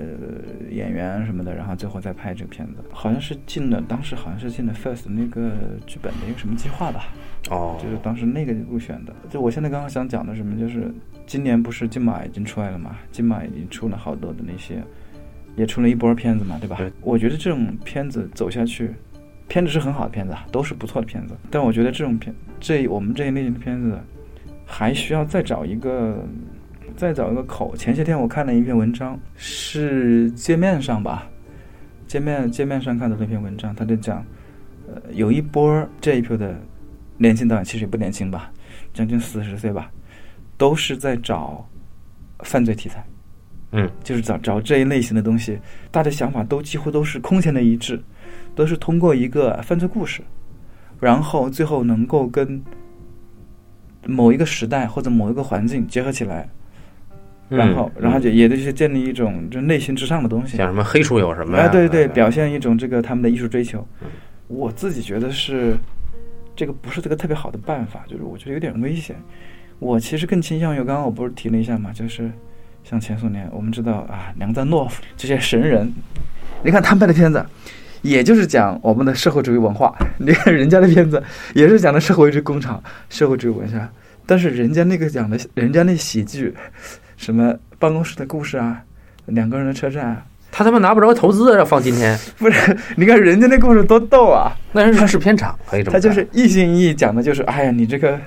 [0.70, 5.52] 演员什么的，然后最后再拍这个片子，好像是进了当时好像是进了 First 那个
[5.88, 7.06] 剧本的一个什么计划吧？
[7.50, 9.14] 哦，就是当时那个入选的。
[9.28, 10.94] 就我现在刚刚想讲的什么，就是
[11.26, 12.98] 今年不是金马已经出来了嘛？
[13.12, 14.84] 金马已经出了好多的那些，
[15.56, 16.76] 也出了一波片子嘛，对吧？
[16.78, 16.92] 对。
[17.02, 18.92] 我觉得这种片子走下去，
[19.48, 21.36] 片子是很好的片子啊，都是不错的片子。
[21.50, 24.00] 但我觉得这种片，这我们这一类型的片子。
[24.72, 26.26] 还需要再找一个，
[26.96, 27.76] 再找一个口。
[27.76, 31.28] 前些天我看了一篇文章，是界面上吧，
[32.08, 34.26] 界面界面上看的那篇文章，他就讲，
[34.88, 36.56] 呃，有一波这一批的
[37.18, 38.50] 年轻导演，其实也不年轻吧，
[38.94, 39.92] 将近四十岁吧，
[40.56, 41.68] 都是在找
[42.40, 43.06] 犯罪题材，
[43.74, 45.60] 嗯，就是找找这一类型的东西，
[45.92, 48.02] 大家想法都几乎都是空前的一致，
[48.56, 50.22] 都是通过一个犯罪故事，
[50.98, 52.64] 然后最后能够跟。
[54.06, 56.50] 某一个时代或者某一个环境结合起来，
[57.50, 61.58] 然后，然后就也就是建立一种就内心之上的东西，像什么黑处有什么？
[61.58, 63.86] 哎，对对，表现一种这个他们的艺术追求。
[64.48, 65.76] 我自己觉得是
[66.56, 69.16] 这个不是这个特别好的办法，就是我觉得有点危险。
[69.80, 72.32] 我其实更倾向于刚刚我不是提了一下嘛，就是
[72.84, 75.92] 像前苏联，我们知道啊，梁赞诺夫这些神人，
[76.64, 77.46] 你看他们拍的片子。
[78.02, 81.22] 也就是讲我们的社会主义文化， 你看人家的片子
[81.54, 83.88] 也是讲的社会主义工厂、社会主义文化，
[84.26, 86.54] 但是人家那个讲的，人家那喜剧，
[87.18, 88.82] 什么办公室的故事啊，
[89.26, 92.76] 两个人的车站，他他妈拿不着投资要，放今天 不是？
[92.96, 94.52] 你看人家那故事多逗啊！
[94.72, 98.20] 那人是片场，可以这么他就是一心一意讲的就是，哎呀，你这个，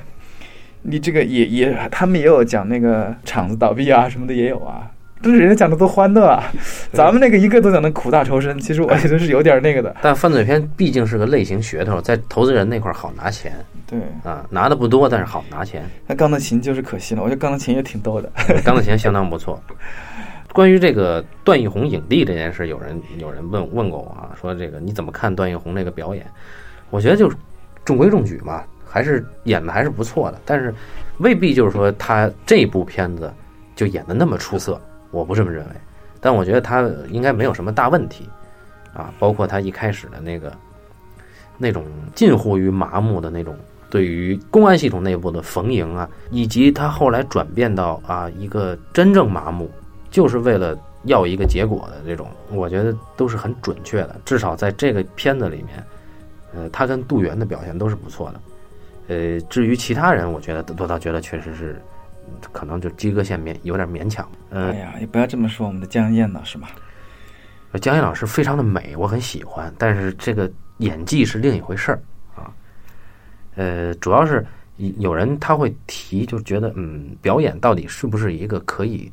[0.83, 4.91] 你这个也也，他们也有讲那个厂子倒闭啊什么的也有啊。
[5.25, 6.45] 都是人家讲的多欢乐啊，
[6.93, 9.97] 咱们那个一个都讲的苦大仇深，其实我觉得是有点那个的。
[10.03, 13.55] 但犯罪片毕竟是个类型噱头，在投资人那块好拿钱。
[13.87, 15.83] 对啊，拿的不多，但是好拿钱。
[16.07, 18.31] 那钢的琴就是可惜了，我觉得钢的琴也挺逗的。
[18.63, 19.59] 钢的琴相当不错。
[20.53, 26.25] 关于这个段奕宏影帝这件事，有人有人问问过我啊，说这个你怎么看段奕宏这个表演？
[26.91, 27.37] 我觉得就是
[27.83, 30.73] 中规中矩嘛，还是演的还是不错的，但是
[31.19, 33.33] 未必就是说他这部片子
[33.75, 34.81] 就演的那么出色。
[35.15, 35.71] 我不这么认为，
[36.21, 38.29] 但我觉得他应该没有什么大问题，
[38.93, 40.53] 啊，包括他一开始的那个
[41.57, 41.85] 那种
[42.15, 43.57] 近乎于麻木的那种
[43.89, 49.71] 对于公安系统内部的逢迎啊，以及他后来转变到啊一个真正麻木，
[50.11, 54.17] 就是为了要一个结果的这种，我觉得都是很准确的。
[54.25, 55.85] 至少在这个片子里面，
[56.55, 58.41] 呃，他跟杜源的表现都是不错的。
[59.07, 61.81] 呃，至于其他人，我觉得我倒觉得确实是
[62.53, 64.29] 可能就及格线勉有点勉强。
[64.51, 66.69] 嗯、哎呀，也不要这么说我们的江燕老师嘛。
[67.81, 72.01] 江燕老师非常的美，我很喜欢，但是这个演技是另一回事儿
[72.37, 72.53] 啊。
[73.57, 74.47] 呃，主要是
[74.77, 79.11] 有人他会提，就觉得嗯，表演到底是不是一个可以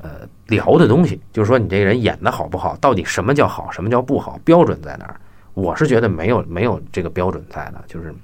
[0.00, 1.20] 呃聊的东西？
[1.32, 5.20] 就是说你这个人演的好不好，到底什么叫好，什么叫不好，标准在哪儿？
[5.54, 8.14] 我是觉得没有没有这个标准在的，就是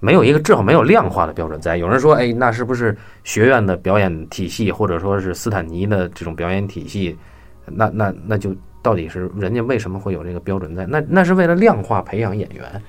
[0.00, 1.76] 没有一个至少没有量化的标准在。
[1.76, 7.16] 有人说，哎，那是不是学院的表演体系，或者说是斯坦尼的这种表演体系？
[7.66, 10.86] 那那那就到底是人家为什么会有这个标准在？
[10.86, 12.82] 那那是为了量化培养演员，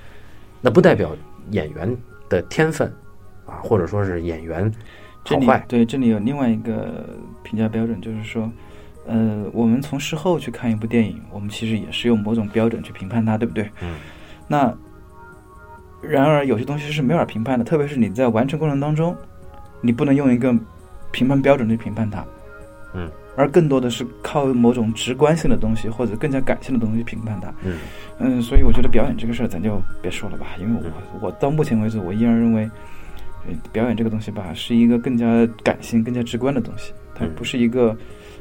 [0.62, 1.16] 那不代表
[1.51, 1.95] 演员
[2.30, 2.91] 的天分
[3.45, 4.72] 啊，或者说是演员
[5.24, 5.64] 好坏。
[5.68, 7.05] 对这里有另外一个
[7.43, 8.49] 评价标准，就是说，
[9.05, 13.70] 呃，我们从事后去看一部电影，我们其实也是用某种标准去评判它，对不对？
[13.82, 13.95] 嗯。
[14.47, 14.74] 那
[16.02, 19.16] 然而有些东西是没法评判的，特别是你在完成过程当中，
[19.82, 20.54] 你不能用一个
[21.12, 22.26] 评判标准去评判它。
[22.93, 23.10] 嗯。
[23.38, 27.47] 而更多的是靠某种直观性的东西，或者更加感性的东西去评判它。
[27.64, 27.78] 嗯
[28.20, 32.70] 嗯，所以我觉得表演这个事儿咱就别说了吧，因为我我到目前为止，我依然认为，
[33.47, 37.97] 呃表演这个东西吧，是一个更加感性、更加直观的东西，它嗯不是一个，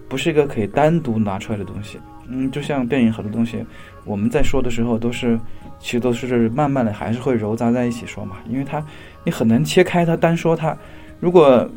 [0.08, 2.00] 不是一个可以单独拿出来的东西。
[2.26, 3.64] 嗯，就像电影很多东西，
[4.04, 5.38] 我们在说的时候都是，
[5.80, 8.84] 其实都是慢慢的还是会揉杂在一起说嘛，因为它
[9.24, 10.76] 你很难切开它单说它，
[11.18, 11.68] 如果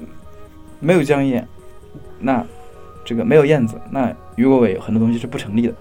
[0.79, 1.47] 没有江燕，
[2.19, 2.45] 那
[3.05, 5.73] 这个没有燕子，那于国伟很多东西是不成立的。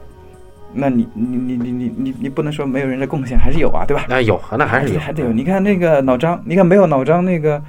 [0.74, 4.06] 那你你你你你你你不能说没有人的贡献，还是有啊，对吧？
[4.08, 5.30] 那有，那还是有，还得有。
[5.30, 7.62] 你看那个老张，你看没有老张那个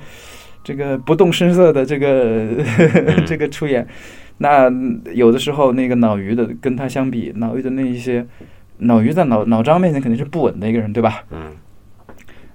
[0.64, 2.64] 这个不动声色的这个、
[3.28, 3.86] 这个出演，
[4.38, 4.72] 那
[5.14, 8.26] 有的时候那个老于的跟他相比，老于的那一些
[8.78, 11.24] 脑鱼在老老张面前肯定是不稳的一个人，对吧？
[11.32, 11.52] 嗯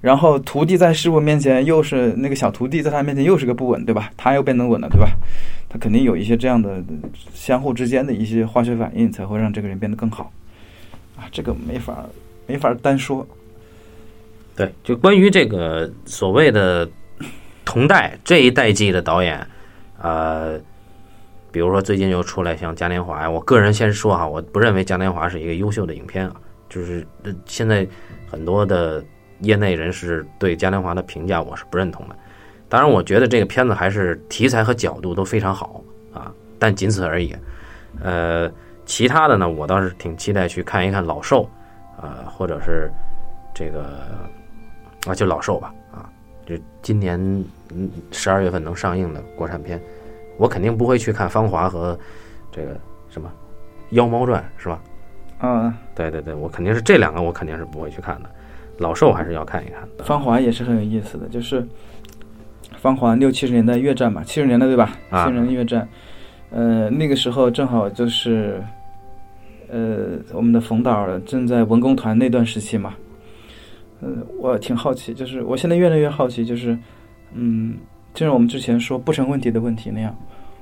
[0.01, 4.13] 然后徒弟在师傅面前又是那个小徒弟在他面前又是个不稳，对吧？
[4.17, 5.11] 他又变得稳了，对吧？
[5.69, 6.81] 他肯定有一些这样的
[7.35, 10.33] 相互之间的一些化学反应，才会让这个人变得更好。
[11.17, 12.07] 啊，这个没法
[12.47, 13.27] 没法单说。
[14.55, 16.89] 对，就关于这个所谓的
[17.65, 19.45] 同代这一代际的导演，
[20.01, 20.61] 呃，
[21.59, 26.37] 比如说最近又出来像嘉年华呀，我个人先说哈，我不认为嘉年华是一个优秀的影片啊，
[26.69, 27.05] 就是
[27.47, 27.85] 现在
[28.31, 29.05] 很多的
[29.41, 32.15] 业内人士对嘉年华的评价我是不认同的。
[32.69, 35.83] 当然，我觉得这个片子还是题材和角度都非常好
[36.15, 37.35] 啊，但仅此而已。
[38.01, 38.49] 呃，
[38.87, 41.51] 其他的呢，我倒是挺期待去看一看老兽，
[42.01, 42.89] 呃，或者是
[43.53, 44.07] 这个
[45.09, 46.09] 啊，就老兽吧，啊，
[46.47, 47.19] 就今年
[47.75, 49.83] 嗯十二月份能上映的国产片，
[50.39, 51.99] 我肯定不会去看《芳华》和
[52.51, 52.81] 这个
[53.11, 53.29] 什么
[53.95, 54.81] 《妖猫传》，是吧？
[55.41, 58.31] 嗯，对对对，我肯定是这两个，我肯定是不会去看的。
[58.79, 60.05] 老兽还是要看一看的。
[60.05, 61.67] 芳华也是很有意思的，就是
[62.77, 64.97] 芳华六七十年代越战嘛，七十年代对吧？
[65.11, 65.89] 啊七十年代越战，
[66.51, 68.63] 呃，那个时候正好就是，
[69.69, 72.95] 呃，我们的冯导正在文工团那段时期嘛。
[74.01, 76.79] 嗯、我挺好奇，就是我现在越来越好奇，就是，
[77.33, 77.77] 嗯，
[78.19, 80.13] 正如我们之前说不成问题的问题那样，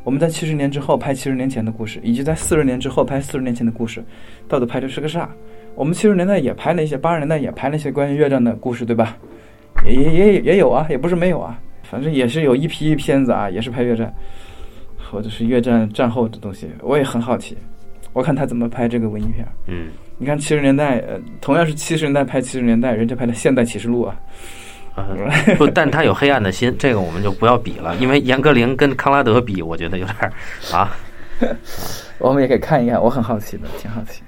[0.05, 4.05] 我们在七十年之后拍七十年前的故事，以及在四十年之后拍四十年前的故事，
[4.47, 5.27] 到底拍的是个啥？
[5.75, 9.17] 我们七十年代也拍了一些，八十年代也拍了一些关于越战的故事，对吧？
[9.87, 14.13] 也也也也有啊，也不是没有啊，反正也是有一批片子啊，也是拍越战，
[15.11, 17.57] 或者是越战战后的东西，我也很好奇，
[18.13, 19.49] 我看他怎么拍这个文艺片。
[19.67, 19.87] 嗯，
[20.19, 24.15] 你看七十年代，呃，同样是七十年代拍七十年代，人家拍的《现代启示录》啊，
[24.97, 25.05] 呃
[25.57, 30.33] 不，但他有黑暗的心， 这个我们就不要比了，因为严歌苓跟康拉德比，我觉得有点儿
[30.73, 30.97] 啊。
[32.19, 34.23] 我们也可以看一看，我很好奇的，挺好奇。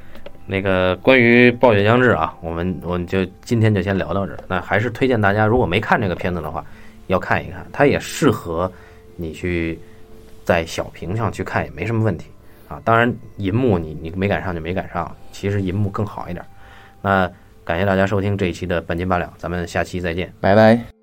[0.46, 4.38] 那个关于暴雪将至啊，我们我们就今天就先聊到这儿。
[4.46, 6.64] 那还是推荐大家，如果没看这个片子的话，
[7.06, 8.70] 要看一看，它也适合
[9.16, 9.78] 你去
[10.44, 12.28] 在小屏上去看，也没什么问题
[12.68, 12.80] 啊。
[12.84, 16.44] 当然，银幕你你没赶上就没赶上，其实银幕更好一点。
[17.00, 17.30] 那
[17.68, 20.32] 感谢大家收听这一期的半斤八两，咱们下期再见。
[20.40, 20.97] 拜拜。